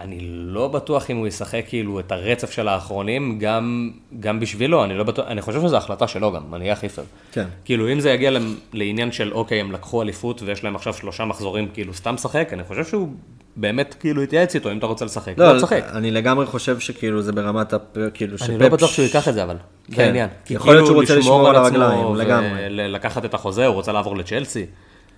[0.00, 3.90] אני לא בטוח אם הוא ישחק כאילו את הרצף של האחרונים, גם,
[4.20, 7.06] גם בשבילו, אני לא בטוח, אני חושב שזו החלטה שלו גם, אני אהיה פייר.
[7.32, 7.44] כן.
[7.64, 11.24] כאילו אם זה יגיע למ- לעניין של אוקיי, הם לקחו אליפות ויש להם עכשיו שלושה
[11.24, 13.08] מחזורים כאילו סתם לשחק, אני חושב שהוא
[13.56, 15.84] באמת כאילו התייעץ איתו, אם אתה רוצה לשחק, לא, לא תשחק.
[15.92, 17.96] אני לגמרי חושב שכאילו זה ברמת הפ...
[18.14, 19.56] כאילו אני לא בטוח שהוא ייקח את זה אבל,
[19.88, 20.02] זה כן.
[20.02, 20.28] העניין.
[20.44, 22.48] כי יכול להיות כאילו שהוא רוצה לשמור על עצמו הרגליים, לגמרי.
[22.70, 24.66] ולקחת את החוזה, הוא רוצה לעבור לצ'לסי.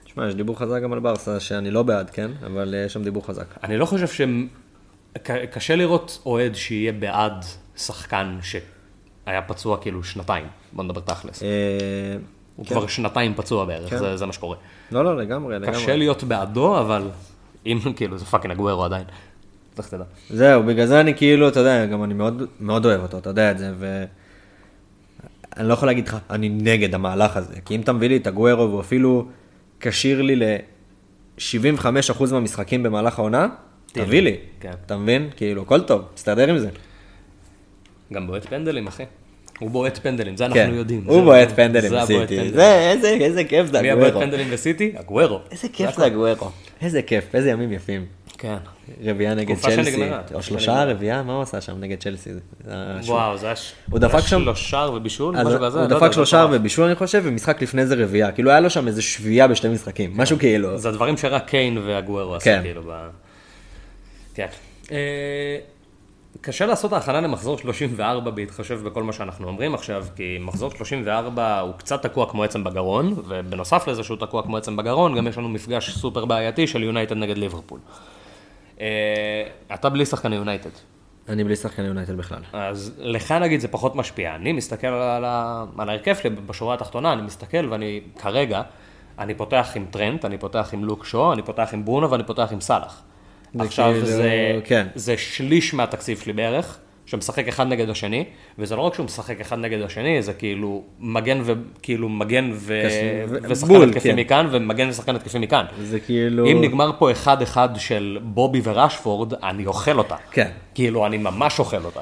[0.05, 2.31] תשמע, יש דיבור חזק גם על ברסה, שאני לא בעד, כן?
[2.47, 3.45] אבל אה, יש שם דיבור חזק.
[3.65, 4.21] אני לא חושב ש...
[5.51, 7.45] קשה לראות אוהד שיהיה בעד
[7.77, 11.43] שחקן שהיה פצוע כאילו שנתיים, בוא נדבר תכלס.
[11.43, 11.49] אה,
[12.57, 12.75] הוא כן.
[12.75, 14.17] כבר שנתיים פצוע בערך, כן.
[14.17, 14.57] זה, מה שקורה.
[14.93, 15.79] לא, לא, לגמרי, לגמרי.
[15.79, 17.11] קשה להיות בעדו, אבל
[17.67, 19.05] אם כאילו זה פאקינג הגוורו עדיין,
[19.75, 20.05] צריך תדע.
[20.31, 23.51] זהו, בגלל זה אני כאילו, אתה יודע, גם אני מאוד, מאוד אוהב אותו, אתה יודע
[23.51, 24.05] את זה, ו...
[25.57, 28.27] אני לא יכול להגיד לך, אני נגד המהלך הזה, כי אם אתה מביא לי את
[28.27, 29.27] הגוורו והוא אפילו
[29.81, 33.49] כשיר לי ל-75% מהמשחקים במהלך העונה,
[33.93, 34.37] תביא לי.
[34.61, 34.71] כן.
[34.87, 35.31] אתה מבין?
[35.37, 36.69] כאילו, הכל טוב, תסתדר עם זה.
[38.13, 39.05] גם בועט פנדלים, אחי.
[39.59, 41.05] הוא בועט פנדלים, זה אנחנו כן, יודעים.
[41.07, 42.51] הוא בועט פנדלים בסיטי.
[42.51, 44.25] זה, איזה, איזה כיף זה מי הבועט הגוורו.
[44.25, 44.93] פנדלים בסיטי?
[44.97, 45.41] הגוורו.
[45.51, 46.51] איזה כיף זה הגוורו.
[46.83, 48.07] איזה כיף, איזה ימים יפים.
[48.39, 48.57] כן.
[49.05, 50.11] רביעייה נגד צ'לסי.
[50.35, 50.85] או שלושה.
[50.85, 52.31] רביעייה, מה הוא עשה שם נגד צ'לסי?
[53.07, 55.79] וואו, זה היה שלושה ובישול, משהו כזה.
[55.81, 56.47] הוא לא דפק שלושה.
[56.51, 58.33] ובישול אני חושב, ומשחק לפני זה רביעייה.
[58.33, 60.79] כאילו היה לו שם איזה שביעייה בשתי משחקים, משהו כאילו.
[60.79, 62.61] זה הדברים שרק קיין והגוורו עשו, כן.
[62.63, 62.93] כאילו.
[64.37, 64.47] כן.
[64.93, 65.59] אה,
[66.41, 71.73] קשה לעשות ההכנה למחזור 34 בהתחשב בכל מה שאנחנו אומרים עכשיו, כי מחזור 34 הוא
[71.77, 75.49] קצת תקוע כמו עצם בגרון, ובנוסף לזה שהוא תקוע כמו עצם בגרון, גם יש לנו
[75.49, 77.81] מפגש סופר בעייתי של יונייטד נגד ליברפול.
[78.81, 78.87] אה,
[79.75, 80.71] אתה בלי שחקני יונייטד.
[81.29, 82.43] אני בלי שחקני יונייטד בכלל.
[82.53, 84.35] אז לך נגיד זה פחות משפיע.
[84.35, 88.63] אני מסתכל על, ה- על ההרכב שלי בשורה התחתונה, אני מסתכל ואני כרגע,
[89.19, 92.49] אני פותח עם טרנט, אני פותח עם לוק שו, אני פותח עם ברונו ואני פותח
[92.53, 93.03] עם סאלח.
[93.59, 94.87] זה עכשיו כאילו- זה, כן.
[94.95, 98.25] זה שליש מהתקציב שלי בערך, שמשחק אחד נגד השני,
[98.59, 102.83] וזה לא רק שהוא משחק אחד נגד השני, זה כאילו מגן וכאילו מגן ו...
[103.29, 104.17] ו- ושחקן בול, התקפי כן.
[104.17, 105.65] מכאן ומגן ושחקן התקפי מכאן.
[105.83, 106.47] זה כאילו...
[106.47, 110.17] אם נגמר פה אחד-אחד של בובי וראשפורד, אני אוכל אותה.
[110.31, 110.51] כן.
[110.75, 112.01] כאילו, אני ממש אוכל אותה.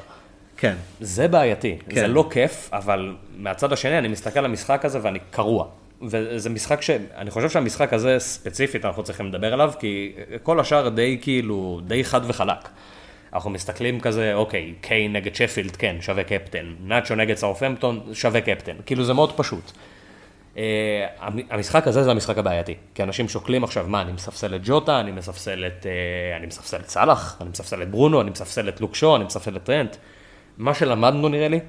[0.57, 0.75] כן.
[0.99, 1.95] זה בעייתי, כן.
[1.95, 5.65] זה לא כיף, אבל מהצד השני אני מסתכל על המשחק הזה ואני קרוע.
[6.01, 6.89] וזה משחק ש...
[7.15, 12.03] אני חושב שהמשחק הזה ספציפית אנחנו צריכים לדבר עליו, כי כל השאר די כאילו, די
[12.03, 12.69] חד וחלק.
[13.33, 16.73] אנחנו מסתכלים כזה, אוקיי, קיי נגד שפילד, כן, שווה קפטן.
[16.83, 18.75] נאצ'ו נגד סאופמפטון, שווה קפטן.
[18.85, 19.71] כאילו זה מאוד פשוט.
[20.55, 24.99] המ- המשחק הזה זה המשחק הבעייתי, כי אנשים שוקלים עכשיו, מה, אני מספסל את ג'וטה,
[24.99, 28.81] אני מספסל את, אה, אני מספסל את סאלח, אני מספסל את ברונו, אני מספסל את
[28.81, 29.95] לוקשו, אני מספסל את טרנט.
[30.57, 31.59] מה שלמדנו נראה לי,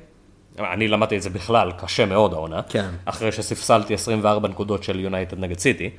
[0.58, 2.88] אני למדתי את זה בכלל, קשה מאוד העונה, כן.
[3.04, 5.90] אחרי שספסלתי 24 נקודות של יונייטד נגד סיטי,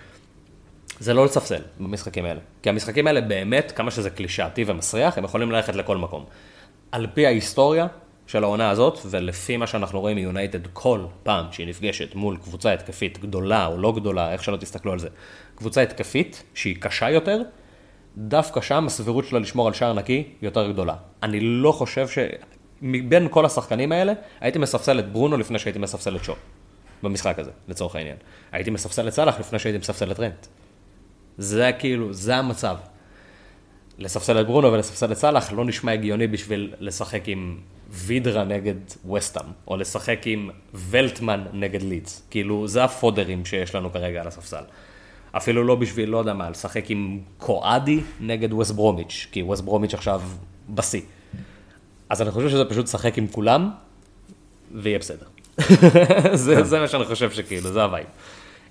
[1.00, 2.40] זה לא לספסל במשחקים האלה.
[2.62, 6.26] כי המשחקים האלה באמת, כמה שזה קלישאתי ומסריח, הם יכולים ללכת לכל מקום.
[6.92, 7.88] על פי ההיסטוריה
[8.28, 13.20] של העונה הזאת, ולפי מה שאנחנו רואים מיונייטד כל פעם שהיא נפגשת מול קבוצה התקפית
[13.20, 15.08] גדולה או לא גדולה, איך שלא תסתכלו על זה,
[15.56, 17.42] קבוצה התקפית שהיא קשה יותר,
[18.18, 20.96] דווקא שם הסבירות שלה לשמור על שער נקי יותר גדולה.
[21.24, 22.18] אני לא חושב ש...
[22.82, 26.34] מבין כל השחקנים האלה, הייתי מספסל את ברונו לפני שהייתי מספסל את שו.
[27.04, 28.18] במשחק הזה, לצורך העניין.
[28.52, 30.48] הייתי מספסל את סאלח לפני שהייתי מספסל את רנט.
[31.38, 32.78] זה כאילו, זה המצב.
[33.98, 37.58] לספסל את ברונו ולספסל את סאלח לא נשמע הגיוני בשביל לשחק עם
[37.90, 38.76] וידרה נגד
[39.14, 42.28] וסטאם, או לשחק עם ולטמן נגד לידס.
[42.30, 44.64] כאילו, זה הפודרים שיש לנו כרגע על הספסל.
[45.32, 49.94] אפילו לא בשביל, לא יודע מה, לשחק עם קואדי נגד ווסט ברומיץ', כי ווסט ברומיץ'
[49.94, 50.22] עכשיו
[50.70, 51.02] בשיא.
[52.10, 53.70] אז אני חושב שזה פשוט לשחק עם כולם,
[54.72, 55.26] ויהיה בסדר.
[56.34, 58.08] זה, זה מה שאני חושב שכאילו, זה ה vibe.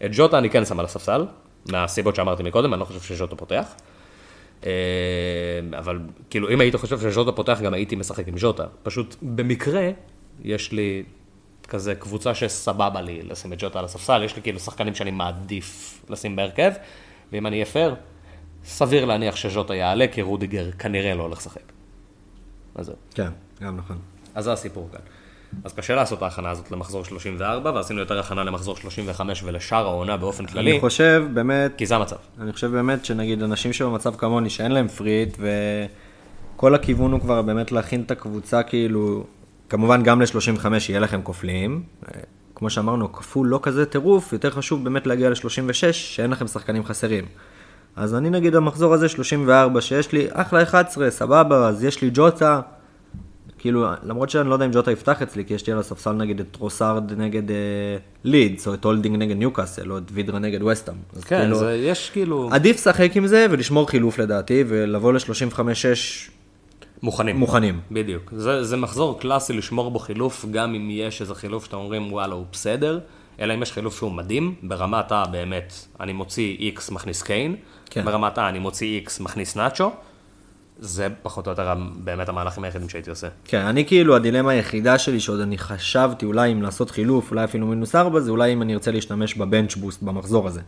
[0.04, 1.26] את ג'וטה אני כן שם על הספסל,
[1.68, 3.74] מהסיבות שאמרתי מקודם, אני לא חושב שז'וטה פותח.
[4.66, 4.70] אה,
[5.78, 5.98] אבל
[6.30, 8.64] כאילו, אם היית חושב שז'וטה פותח, גם הייתי משחק עם ז'וטה.
[8.82, 9.90] פשוט במקרה,
[10.44, 11.02] יש לי
[11.68, 16.00] כזה קבוצה שסבבה לי לשים את ג'וטה על הספסל, יש לי כאילו שחקנים שאני מעדיף
[16.08, 16.72] לשים בהרכב,
[17.32, 17.94] ואם אני אהיה פייר,
[18.64, 21.75] סביר להניח שז'וטה יעלה, כי רודיגר כנראה לא הולך לשחק.
[22.76, 22.96] אז זהו.
[23.14, 23.28] כן,
[23.62, 23.98] גם נכון.
[24.34, 25.00] אז זה הסיפור כאן.
[25.64, 30.16] אז קשה לעשות את ההכנה הזאת למחזור 34, ועשינו יותר הכנה למחזור 35 ולשאר העונה
[30.16, 32.16] באופן כללי, אני חושב באמת, כי זה המצב.
[32.40, 35.38] אני חושב באמת שנגיד אנשים שבמצב כמוני, שאין להם free hit,
[36.56, 39.24] וכל הכיוון הוא כבר באמת להכין את הקבוצה כאילו,
[39.68, 41.82] כמובן גם ל-35 יהיה לכם כפולים.
[42.54, 47.24] כמו שאמרנו, כפול לא כזה טירוף, יותר חשוב באמת להגיע ל-36, שאין לכם שחקנים חסרים.
[47.96, 52.60] אז אני נגיד המחזור הזה 34, שיש לי אחלה 11, סבבה, אז יש לי ג'וטה.
[53.58, 56.40] כאילו, למרות שאני לא יודע אם ג'וטה יפתח אצלי, כי יש לי על הספסל נגיד
[56.40, 57.56] את טרוסארד נגד אה,
[58.24, 60.94] לידס, או את הולדינג נגד ניוקאסל, או את וידרה נגד וסטאם.
[61.24, 62.48] כן, כאילו, זה, יש כאילו...
[62.52, 65.60] עדיף לשחק עם זה ולשמור חילוף לדעתי, ולבוא ל-35-6
[67.02, 67.36] מוכנים.
[67.36, 67.80] מוכנים.
[67.90, 68.32] בדיוק.
[68.36, 72.34] זה, זה מחזור קלאסי לשמור בו חילוף, גם אם יש איזה חילוף שאתם אומרים, וואלה,
[72.34, 73.00] הוא בסדר,
[73.40, 77.56] אלא אם יש חילוף שהוא מדהים, ברמת ה, באמת, אני מוציא X מכניס קיין,
[77.96, 78.04] כן.
[78.04, 79.92] ברמת ה, אני מוציא X מכניס נאצ'ו,
[80.78, 83.28] זה פחות או יותר באמת המהלכים היחידים שהייתי עושה.
[83.44, 87.66] כן, אני כאילו, הדילמה היחידה שלי שעוד אני חשבתי אולי אם לעשות חילוף, אולי אפילו
[87.66, 90.60] מינוס 4, זה אולי אם אני ארצה להשתמש בבנץ' בוסט במחזור הזה.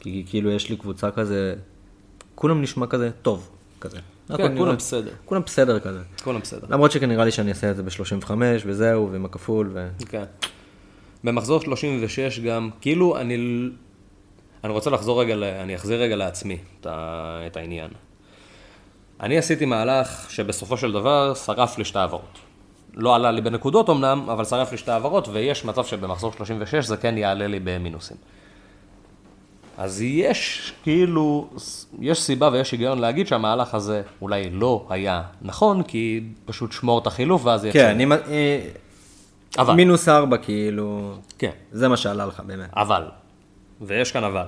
[0.00, 1.54] כי כאילו יש לי קבוצה כזה,
[2.34, 3.50] כולם נשמע כזה טוב,
[3.80, 3.98] כזה.
[4.36, 5.10] כן, כולם בסדר.
[5.24, 6.00] כולם בסדר כזה.
[6.24, 6.66] כולם בסדר.
[6.70, 8.30] למרות שכנראה לי שאני אעשה את זה ב-35
[8.66, 9.88] וזהו, ועם הכפול, ו...
[10.08, 10.24] כן.
[11.24, 13.36] במחזור 36 גם, כאילו אני,
[14.66, 17.90] אני רוצה לחזור רגע, אני אחזיר רגע לעצמי את, העניין.
[19.20, 22.38] אני עשיתי מהלך שבסופו של דבר שרף לי שתי העברות.
[22.94, 26.96] לא עלה לי בנקודות אמנם, אבל שרף לי שתי העברות, ויש מצב שבמחזור 36 זה
[26.96, 28.16] כן יעלה לי במינוסים.
[29.78, 31.48] אז יש כאילו,
[32.00, 37.06] יש סיבה ויש היגיון להגיד שהמהלך הזה אולי לא היה נכון, כי פשוט שמור את
[37.06, 38.12] החילוף ואז יהיה כן, אם...
[38.12, 38.68] אה,
[39.58, 39.74] אבל.
[39.74, 41.14] מינוס ארבע, כאילו...
[41.38, 42.68] כן, זה מה שעלה לך באמת.
[42.76, 43.02] אבל,
[43.80, 44.44] ויש כאן אבל.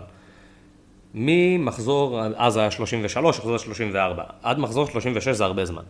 [1.14, 5.82] ממחזור, אז היה 33, אחרי זה 34, עד מחזור 36 זה הרבה זמן.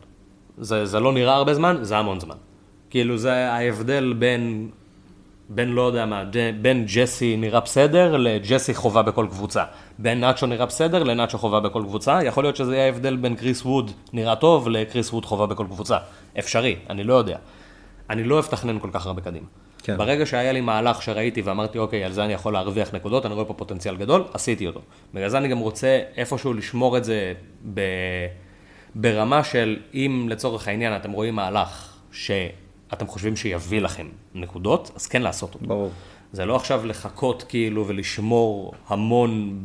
[0.58, 2.36] זה, זה לא נראה הרבה זמן, זה המון זמן.
[2.90, 4.70] כאילו זה ההבדל בין,
[5.48, 6.24] בין לא יודע מה,
[6.60, 9.64] בין ג'סי נראה בסדר לג'סי חובה בכל קבוצה.
[9.98, 12.20] בין נאצ'ו נראה בסדר לנאצ'ו חובה בכל קבוצה.
[12.24, 15.98] יכול להיות שזה יהיה ההבדל בין קריס ווד נראה טוב לקריס ווד חובה בכל קבוצה.
[16.38, 17.38] אפשרי, אני לא יודע.
[18.10, 19.46] אני לא אוהב לתכנן כל כך הרבה קדימה.
[19.82, 19.96] כן.
[19.96, 23.44] ברגע שהיה לי מהלך שראיתי ואמרתי, אוקיי, על זה אני יכול להרוויח נקודות, אני רואה
[23.44, 24.80] פה פוטנציאל גדול, עשיתי אותו.
[25.14, 27.32] בגלל זה אני גם רוצה איפשהו לשמור את זה
[27.74, 27.80] ב...
[28.94, 35.22] ברמה של, אם לצורך העניין אתם רואים מהלך שאתם חושבים שיביא לכם נקודות, אז כן
[35.22, 35.66] לעשות אותו.
[35.66, 35.90] ברור.
[36.32, 39.58] זה לא עכשיו לחכות כאילו ולשמור המון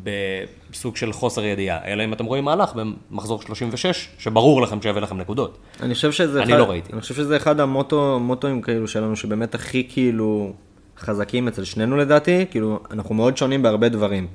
[0.69, 5.17] בסוג של חוסר ידיעה, אלא אם אתם רואים מהלך במחזור 36, שברור לכם שיביא לכם
[5.17, 5.57] נקודות.
[5.81, 6.93] אני חושב שזה אני אחד, לא ראיתי.
[6.93, 10.53] אני חושב שזה אחד המוטו, מוטואים כאילו שלנו, שבאמת הכי כאילו
[10.97, 14.27] חזקים אצל שנינו לדעתי, כאילו, אנחנו מאוד שונים בהרבה דברים.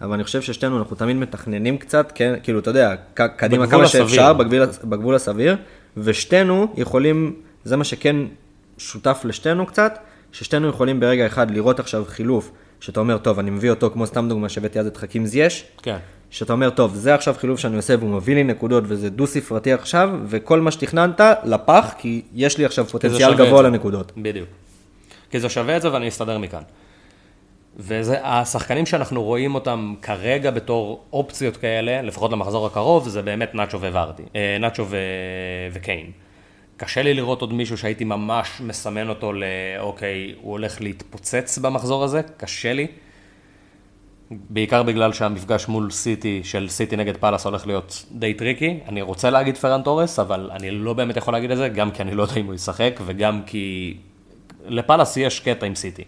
[0.00, 4.06] אבל אני חושב ששתינו, אנחנו תמיד מתכננים קצת, כן, כאילו, אתה יודע, קדימה כמה הסביר.
[4.06, 5.56] שאפשר, בגבול, בגבול הסביר,
[5.96, 8.16] ושתינו יכולים, זה מה שכן
[8.78, 9.98] שותף לשתינו קצת,
[10.34, 14.28] ששתינו יכולים ברגע אחד לראות עכשיו חילוף, שאתה אומר, טוב, אני מביא אותו, כמו סתם
[14.28, 15.96] דוגמה שהבאתי אז את חכים זייש, כן.
[16.30, 20.10] שאתה אומר, טוב, זה עכשיו חילוף שאני עושה והוא מביא לי נקודות וזה דו-ספרתי עכשיו,
[20.26, 23.62] וכל מה שתכננת לפח, כי יש לי עכשיו פוטנציאל גבוה.
[23.62, 24.12] לנקודות.
[24.16, 24.48] בדיוק.
[25.30, 26.62] כי זה שווה את זה ואני אסתדר מכאן.
[27.76, 33.80] וזה, השחקנים שאנחנו רואים אותם כרגע בתור אופציות כאלה, לפחות למחזור הקרוב, זה באמת נאצ'ו
[33.80, 34.96] וורדי, אה, נאצ'ו ו...
[35.72, 36.23] וקיין.
[36.76, 39.44] קשה לי לראות עוד מישהו שהייתי ממש מסמן אותו ל...
[39.78, 42.86] אוקיי, הוא הולך להתפוצץ במחזור הזה, קשה לי.
[44.30, 48.80] בעיקר בגלל שהמפגש מול סיטי, של סיטי נגד פאלאס הולך להיות די טריקי.
[48.88, 52.02] אני רוצה להגיד פרן תורס, אבל אני לא באמת יכול להגיד את זה, גם כי
[52.02, 53.96] אני לא יודע אם הוא ישחק, וגם כי
[54.66, 56.04] לפאלאס יש קטע עם סיטי.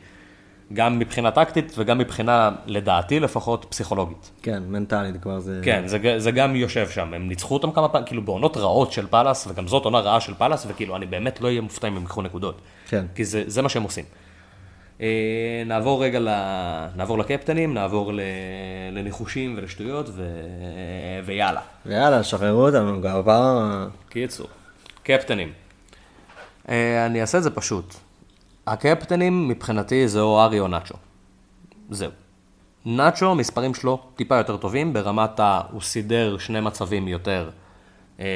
[0.73, 4.31] גם מבחינה טקטית וגם מבחינה, לדעתי לפחות, פסיכולוגית.
[4.43, 5.61] כן, מנטלית כבר זה...
[5.65, 7.15] כן, זה, זה גם יושב שם.
[7.15, 10.35] הם ניצחו אותם כמה פעמים, כאילו בעונות רעות של פאלאס, וגם זאת עונה רעה של
[10.35, 12.61] פאלאס, וכאילו אני באמת לא אהיה מופתע אם הם ייקחו נקודות.
[12.89, 13.07] כן.
[13.15, 14.05] כי זה, זה מה שהם עושים.
[15.01, 16.29] אה, נעבור רגע ל...
[16.97, 18.21] נעבור לקפטנים, נעבור ל...
[18.93, 20.41] לניחושים ולשטויות, ו...
[21.25, 21.61] ויאללה.
[21.87, 23.87] ויאללה, שחררו אותנו, גאווה...
[24.09, 24.47] קיצור,
[25.03, 25.53] קפטנים.
[26.69, 27.95] אה, אני אעשה את זה פשוט.
[28.67, 30.95] הקפטנים מבחינתי זה או ארי או נאצ'ו.
[31.91, 32.11] זהו.
[32.85, 35.61] נאצ'ו, מספרים שלו טיפה יותר טובים, ברמת ה...
[35.71, 37.51] הוא סידר שני מצבים יותר
[38.21, 38.27] אה,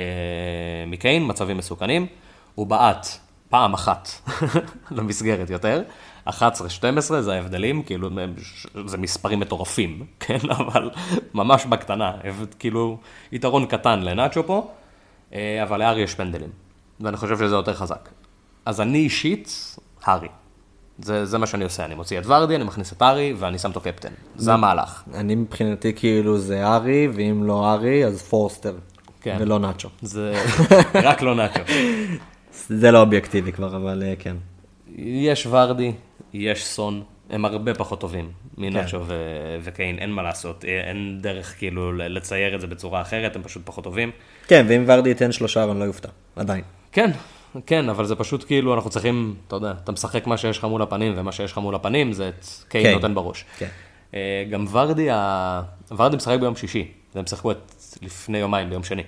[0.87, 2.07] מקיין, מצבים מסוכנים.
[2.55, 3.07] הוא בעט
[3.49, 4.09] פעם אחת
[4.97, 5.83] למסגרת יותר.
[6.29, 6.33] 11-12
[7.21, 8.11] זה ההבדלים, כאילו
[8.87, 10.39] זה מספרים מטורפים, כן?
[10.51, 10.91] אבל
[11.35, 12.13] ממש בקטנה,
[12.59, 12.99] כאילו
[13.33, 14.71] יתרון קטן לנאצ'ו פה,
[15.33, 16.51] אה, אבל לארי יש פנדלים,
[17.01, 18.09] ואני חושב שזה יותר חזק.
[18.67, 20.29] אז אני אישית, הארי.
[20.99, 23.69] זה, זה מה שאני עושה, אני מוציא את ורדי, אני מכניס את הארי, ואני שם
[23.69, 24.09] אותו קפטן.
[24.37, 25.03] זה המהלך.
[25.15, 28.75] אני מבחינתי כאילו זה ארי, ואם לא ארי, אז פורסטר.
[29.21, 29.37] כן.
[29.41, 29.89] ולא נאצ'ו.
[30.03, 30.43] זה
[30.95, 31.61] רק לא נאצ'ו.
[32.69, 34.37] זה לא אובייקטיבי כבר, אבל אה, כן.
[34.99, 35.93] יש ורדי,
[36.33, 39.15] יש סון, הם הרבה פחות טובים מנאצ'ו ו-
[39.63, 43.63] וקיין, אין מה לעשות, אה, אין דרך כאילו לצייר את זה בצורה אחרת, הם פשוט
[43.67, 44.11] פחות טובים.
[44.47, 46.09] כן, ואם ורדי ייתן שלושה, אני לא יופתע.
[46.37, 46.63] עדיין.
[46.93, 47.11] כן,
[47.67, 50.83] כן, אבל זה פשוט כאילו, אנחנו צריכים, אתה יודע, אתה משחק מה שיש לך מול
[50.83, 52.95] הפנים, ומה שיש לך מול הפנים זה את קיין קיין.
[52.95, 53.45] נותן בראש.
[53.59, 53.69] כן.
[54.15, 55.63] אה, גם ורדי, ה-
[55.97, 57.73] ורדי משחק ביום שישי, והם שיחקו את
[58.03, 59.03] לפני יומיים, ביום שני.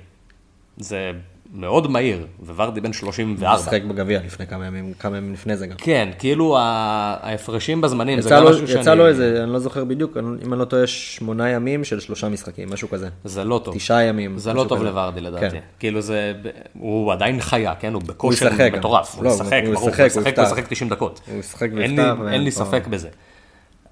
[0.77, 1.13] זה
[1.55, 3.55] מאוד מהיר, וורדי בן 34.
[3.55, 5.77] משחק בגביע לפני כמה ימים, כמה ימים לפני זה גם.
[5.79, 8.81] כן, כאילו ההפרשים בזמנים, זה יצא גם לו, משהו שאני...
[8.81, 12.29] יצא לו איזה, אני לא זוכר בדיוק, אם אני לא טועה, שמונה ימים של שלושה
[12.29, 13.09] משחקים, משהו כזה.
[13.25, 13.75] זה לא טוב.
[13.75, 14.39] תשעה ימים.
[14.39, 14.89] זה לא טוב כזה.
[14.89, 15.51] לוורדי לדעתי.
[15.51, 15.61] כן.
[15.79, 16.33] כאילו זה,
[16.79, 17.95] הוא עדיין חיה, כן?
[17.95, 18.51] הוא בכושר.
[18.73, 19.15] מטורף.
[19.15, 20.47] הוא לא, ישחק, הוא ברור, הוא ישחק, הוא ישחק, הוא.
[20.47, 21.21] ישחק 90 דקות.
[21.27, 23.09] הוא ישחק ויפתח, אין לי ספק בזה.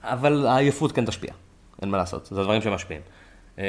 [0.03, 1.31] אבל העייפות כן תשפיע,
[1.83, 3.01] אין מה לעשות, זה דברים שמשפיעים.
[3.61, 3.65] אה,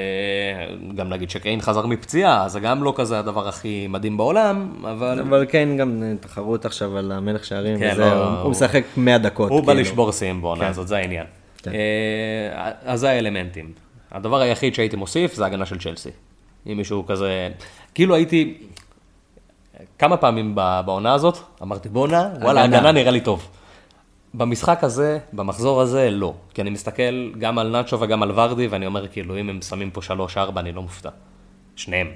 [0.95, 5.45] גם להגיד שקיין חזר מפציעה, זה גם לא כזה הדבר הכי מדהים בעולם, אבל אבל
[5.49, 9.17] כן, גם אה, תחרות עכשיו על המלך שערים, כן, וזה, לא, הוא הוא- משחק 100
[9.17, 9.49] דקות.
[9.51, 9.79] הוא בא כאילו.
[9.81, 10.67] לשבור שיאים בעונה כן.
[10.69, 11.25] הזאת, זה העניין.
[11.63, 11.71] כן.
[11.71, 13.71] אה, אז זה האלמנטים.
[14.11, 16.09] הדבר היחיד שהייתי מוסיף זה הגנה של צ'לסי.
[16.67, 17.49] אם מישהו כזה,
[17.93, 18.53] כאילו הייתי,
[19.99, 22.63] כמה פעמים בעונה הזאת, אמרתי בואנה, וואלה.
[22.63, 23.47] הגנה נראה לי טוב.
[24.33, 26.33] במשחק הזה, במחזור הזה, לא.
[26.53, 29.91] כי אני מסתכל גם על נאצ'ו וגם על ורדי, ואני אומר, כאילו, אם הם שמים
[29.91, 30.01] פה
[30.35, 31.09] 3-4, אני לא מופתע.
[31.75, 32.07] שניהם.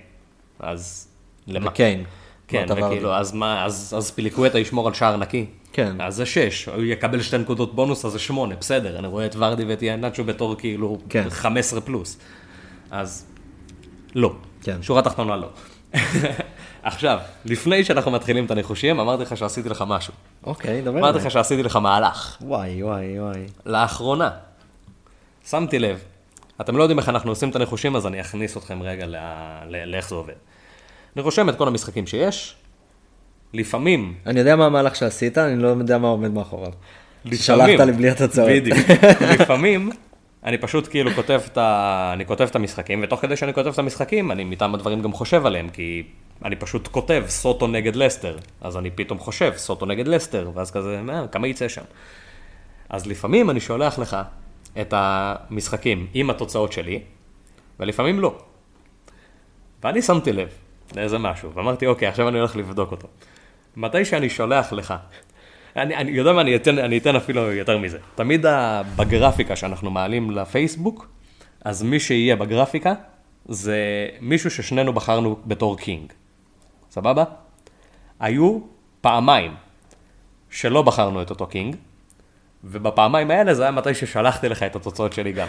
[0.59, 1.07] אז
[1.47, 1.69] למה?
[1.69, 2.03] וקיין.
[2.47, 3.19] כן, אמרת וכאילו, ורדי.
[3.19, 5.45] אז מה, אז אז פיליקווטה ישמור על שער נקי.
[5.73, 6.01] כן.
[6.01, 9.35] אז זה 6, הוא יקבל שתי נקודות בונוס, אז זה 8, בסדר, אני רואה את
[9.37, 11.29] ורדי ואת יאנצ'ו בתור כאילו כן.
[11.29, 12.19] 15 פלוס.
[12.91, 13.25] אז
[14.15, 14.35] לא.
[14.61, 14.81] כן.
[14.81, 15.47] שורה תחתונה לא.
[16.85, 20.13] עכשיו, לפני שאנחנו מתחילים את הניחושים, אמרתי לך שעשיתי לך משהו.
[20.43, 20.99] אוקיי, דבר.
[20.99, 21.17] אמרתי.
[21.17, 22.37] לך שעשיתי לך מהלך.
[22.41, 23.45] וואי, וואי, וואי.
[23.65, 24.29] לאחרונה,
[25.49, 25.99] שמתי לב,
[26.61, 29.05] אתם לא יודעים איך אנחנו עושים את הניחושים, אז אני אכניס אתכם רגע
[29.85, 30.33] לאיך זה עובד.
[31.15, 32.55] אני רושם את כל המשחקים שיש,
[33.53, 36.71] לפעמים, אני יודע מה המהלך שעשית, אני לא יודע מה עומד מאחוריו.
[37.25, 38.49] לפעמים, שלחת לי בלי התוצאות.
[38.49, 38.77] בדיוק,
[39.39, 39.91] לפעמים,
[40.45, 42.09] אני פשוט כאילו כותב את, ה...
[42.13, 45.45] אני כותב את המשחקים, ותוך כדי שאני כותב את המשחקים, אני מטעם הדברים גם חושב
[45.45, 46.03] עליהם, כי
[46.45, 51.01] אני פשוט כותב סוטו נגד לסטר, אז אני פתאום חושב סוטו נגד לסטר, ואז כזה,
[51.01, 51.81] מה, כמה יצא שם.
[52.89, 54.17] אז לפעמים אני שולח לך
[54.81, 57.01] את המשחקים עם התוצאות שלי,
[57.79, 58.35] ולפעמים לא.
[59.83, 60.49] ואני שמתי לב
[60.95, 63.07] לאיזה משהו, ואמרתי, אוקיי, עכשיו אני הולך לבדוק אותו.
[63.75, 64.93] מתי שאני שולח לך,
[65.75, 67.97] אני, אני יודע מה, אני אתן, אני אתן אפילו יותר מזה.
[68.15, 68.45] תמיד
[68.95, 71.07] בגרפיקה שאנחנו מעלים לפייסבוק,
[71.65, 72.93] אז מי שיהיה בגרפיקה,
[73.45, 73.77] זה
[74.21, 76.13] מישהו ששנינו בחרנו בתור king.
[76.91, 77.23] סבבה?
[78.19, 78.59] היו
[79.01, 79.53] פעמיים
[80.49, 81.75] שלא בחרנו את אותו king,
[82.63, 85.47] ובפעמיים האלה זה היה מתי ששלחתי לך את התוצאות שלי גם.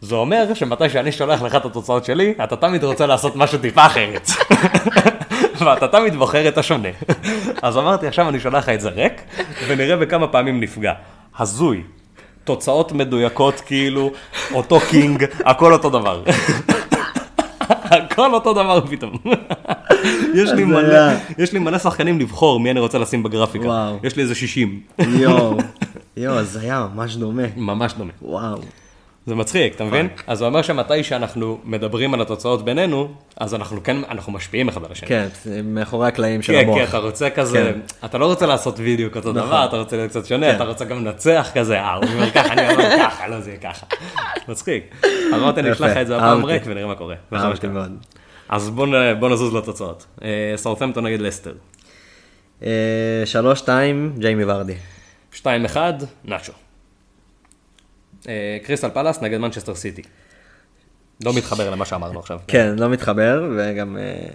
[0.00, 3.86] זה אומר שמתי שאני שולח לך את התוצאות שלי, אתה תמיד רוצה לעשות משהו טיפה
[3.86, 4.28] אחרת.
[5.62, 6.88] ואתה תמיד בוחר את השונה.
[7.62, 9.22] אז אמרתי, עכשיו אני שולח לך את זה ריק,
[9.68, 10.92] ונראה בכמה פעמים נפגע.
[11.38, 11.82] הזוי.
[12.44, 14.12] תוצאות מדויקות כאילו,
[14.52, 16.22] אותו קינג, הכל אותו דבר.
[17.90, 19.12] הכל אותו דבר פתאום.
[20.34, 21.12] יש לי מלא.
[21.38, 23.64] יש לי מלא שחקנים לבחור מי אני רוצה לשים בגרפיקה.
[23.66, 23.98] וואו.
[24.02, 24.80] יש לי איזה 60.
[24.98, 25.56] יואו,
[26.16, 27.42] יואו, זה היה ממש דומה.
[27.56, 28.12] ממש דומה.
[28.22, 28.58] וואו.
[29.28, 30.08] זה מצחיק, אתה מבין?
[30.26, 34.84] אז זה אומר שמתי שאנחנו מדברים על התוצאות בינינו, אז אנחנו כן, אנחנו משפיעים אחד
[34.84, 35.08] על השני.
[35.08, 35.26] כן,
[35.64, 36.78] מאחורי הקלעים של כן, המוח.
[36.78, 38.06] כן, אתה רוצה כזה, כן.
[38.06, 39.42] אתה לא רוצה לעשות וידאו כזה נכון.
[39.48, 40.56] דבר, אתה רוצה להיות קצת שונה, כן.
[40.56, 43.60] אתה רוצה גם לנצח כזה, אה, הוא אומר ככה, אני אומר ככה, לא, זה יהיה
[43.60, 43.86] ככה.
[44.48, 44.94] מצחיק.
[45.34, 46.44] אמרתי, אני אשלח לך את זה הפעם.
[46.44, 47.14] ריק ונראה מה קורה.
[47.32, 47.66] אהבתי.
[47.66, 47.92] מאוד.
[48.48, 50.06] אז בוא נ- בוא נזוז לתוצאות.
[50.22, 51.52] אה, סאות'מפטון נגד לסטר.
[52.62, 52.68] אה,
[53.24, 54.74] שלוש, שתיים, ג'יימי ורדי.
[55.34, 55.44] 2-1,
[56.24, 56.52] נאצ'ו.
[58.28, 60.02] אה, קריסטל פלאס נגד מנצ'סטר סיטי.
[61.24, 62.38] לא מתחבר למה שאמרנו עכשיו.
[62.48, 64.28] כן, לא מתחבר, וגם אה,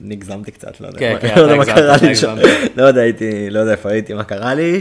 [0.00, 2.36] נגזמתי קצת, לא יודע כן, מה- כן, לא מה קרה לי שם.
[2.76, 4.80] לא יודע, הייתי, לא יודע איפה הייתי, מה קרה לי,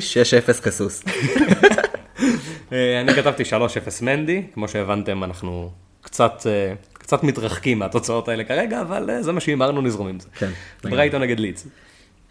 [0.58, 1.04] 6-0 כסוס.
[2.74, 3.56] אה, אני כתבתי 3-0
[4.02, 6.46] מנדי, כמו שהבנתם, אנחנו קצת,
[6.94, 10.28] קצת מתרחקים מהתוצאות האלה כרגע, אבל זה מה שהימרנו, נזרום עם זה.
[10.38, 10.50] כן,
[10.84, 11.68] ברייטון נגד לידס.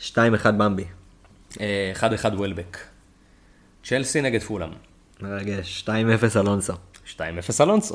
[0.01, 0.17] 2-1
[0.57, 0.85] במבי.
[1.61, 2.05] אה, 1-1
[2.35, 2.79] וולבק.
[3.85, 4.69] צ'לסי נגד פולאם.
[5.21, 6.73] מרגש, 2-0 אלונסו.
[7.07, 7.19] 2-0
[7.61, 7.95] אלונסו.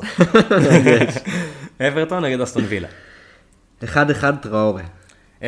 [1.88, 2.88] אברטון נגד אסטון וילה.
[3.82, 3.86] 1-1
[4.42, 4.82] טראורי.
[5.42, 5.44] 0-0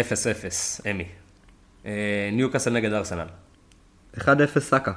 [0.91, 1.05] אמי.
[1.87, 3.27] אה, ניוקאסל נגד ארסנל.
[4.19, 4.21] 1-0
[4.59, 4.93] סאקה.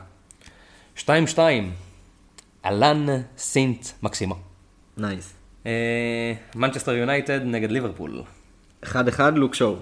[0.98, 1.08] 2-2
[2.66, 3.06] אלן
[3.38, 4.36] סינט מקסימו.
[4.98, 5.34] nice.
[5.66, 8.24] אה, מנצ'סטר יונייטד נגד ליברפול.
[8.84, 8.88] 1-1
[9.36, 9.76] לוק שואו.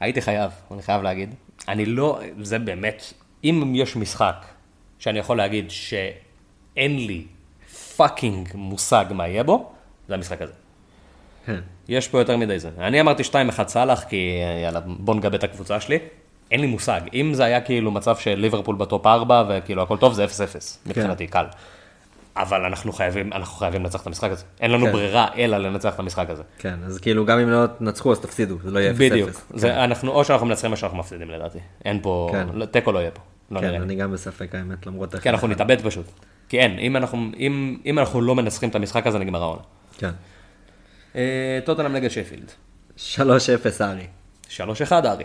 [0.00, 1.34] הייתי חייב, אני חייב להגיד.
[1.68, 3.02] אני לא, זה באמת,
[3.44, 4.46] אם יש משחק
[5.00, 7.24] שאני יכול להגיד שאין לי
[7.96, 9.72] fucking מושג מה יהיה בו,
[10.08, 10.52] זה המשחק הזה.
[11.46, 11.60] כן.
[11.88, 12.70] יש פה יותר מדי זה.
[12.78, 15.98] אני אמרתי 2-1 סאלח, כי יאללה, בוא נגבה את הקבוצה שלי.
[16.50, 17.00] אין לי מושג.
[17.14, 20.28] אם זה היה כאילו מצב של ליברפול ב top 4, וכאילו הכל טוב, זה 0-0,
[20.86, 21.44] מבחינתי, קל.
[22.36, 24.44] אבל אנחנו חייבים, אנחנו חייבים לנצח את המשחק הזה.
[24.60, 24.92] אין לנו כן.
[24.92, 26.42] ברירה אלא לנצח את המשחק הזה.
[26.58, 28.94] כן, אז כאילו גם אם לא תנצחו אז תפסידו, זה לא יהיה 0-0.
[28.96, 29.30] בדיוק.
[29.54, 31.58] זה, אנחנו, או שאנחנו מנצחים או שאנחנו מפסידים לדעתי.
[31.84, 32.66] אין פה, כן.
[32.66, 33.20] תיקו לא יהיה פה.
[33.50, 33.82] לא נראה כן.
[33.82, 35.14] אני גם בספק האמת, למרות...
[35.14, 36.06] כי אנחנו נתאבד פשוט.
[36.48, 39.62] כי אין, אם אנחנו, אם, אם אנחנו לא מנצחים את המשחק הזה, נגמר העונה.
[39.98, 40.10] כן.
[41.16, 42.52] אה, טוטנאם נגד שפילד.
[42.96, 43.20] 3-0
[43.80, 44.06] ארי.
[44.48, 44.60] 3-1
[44.92, 45.24] ארי.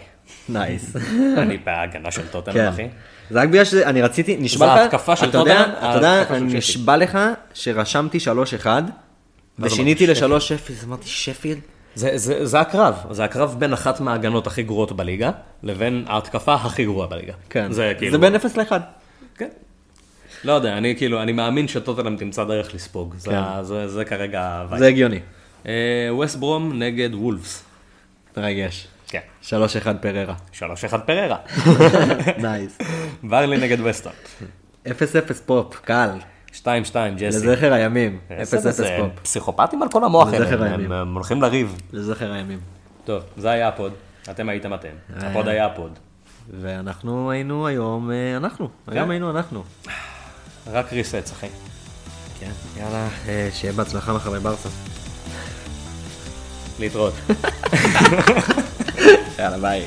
[0.49, 0.95] nice.
[1.41, 2.67] אני בהגנה של טוטנאם, כן.
[2.67, 2.88] אחי.
[3.30, 6.34] זה רק בגלל שאני רציתי, נשבע לך, ההתקפה של אתה יודע, טוטנהאם, אתה יודע, של
[6.34, 6.53] אני.
[6.53, 7.19] נשבע לך
[7.53, 8.17] שרשמתי
[8.63, 8.67] 3-1,
[9.59, 11.59] ושיניתי ל-3-0, אמרתי שפילד?
[11.96, 15.32] זה, זה, זה הקרב, זה הקרב בין אחת מההגנות הכי גרועות בליגה,
[15.64, 17.34] לבין ההתקפה הכי גרועה בליגה.
[17.50, 17.72] כן.
[17.72, 18.12] זה כאילו...
[18.12, 18.74] זה בין 0 ל-1.
[19.38, 19.50] כן.
[20.43, 23.16] לא יודע, אני כאילו, אני מאמין שטוטנאם תמצא דרך לספוג.
[23.18, 23.64] זה, כן.
[23.64, 24.80] זה, זה כרגע ה vibe.
[24.80, 25.20] זה הגיוני.
[26.10, 27.64] ווסט ברום נגד וולפס.
[28.38, 28.88] מרגש.
[29.08, 29.20] כן.
[29.43, 29.54] 3-1
[30.02, 30.34] פררה.
[30.54, 31.38] 3-1 פררה.
[32.43, 32.78] נייס.
[33.24, 34.12] ברלי נגד וסטאם.
[34.86, 34.89] 0-0
[35.46, 36.10] פופ, קל.
[36.64, 36.66] 2-2
[37.16, 37.26] ג'סי.
[37.26, 38.20] לזכר הימים.
[38.30, 39.20] 0-0 בסדר, זה פופ.
[39.24, 40.74] פסיכופטים על כל המוח האלה.
[41.01, 41.76] הם, הולכים לריב.
[41.93, 42.60] לזכר הימים.
[43.06, 43.93] טוב, זה היה ה pod,
[44.30, 44.88] אתם הייתם אתם.
[45.20, 45.30] היה.
[45.30, 45.99] ה pod היה ה pod.
[46.62, 48.70] ואנחנו היינו היום, אה, אנחנו.
[48.88, 49.64] היום היינו אנחנו.
[50.72, 51.47] רק respect, אחי.
[52.39, 52.51] כן.
[52.78, 54.70] יאללה, אה, שיהיה בהצלחה מחרי ברסה.
[56.80, 57.14] להתראות.
[59.39, 59.84] יאללה, ביי.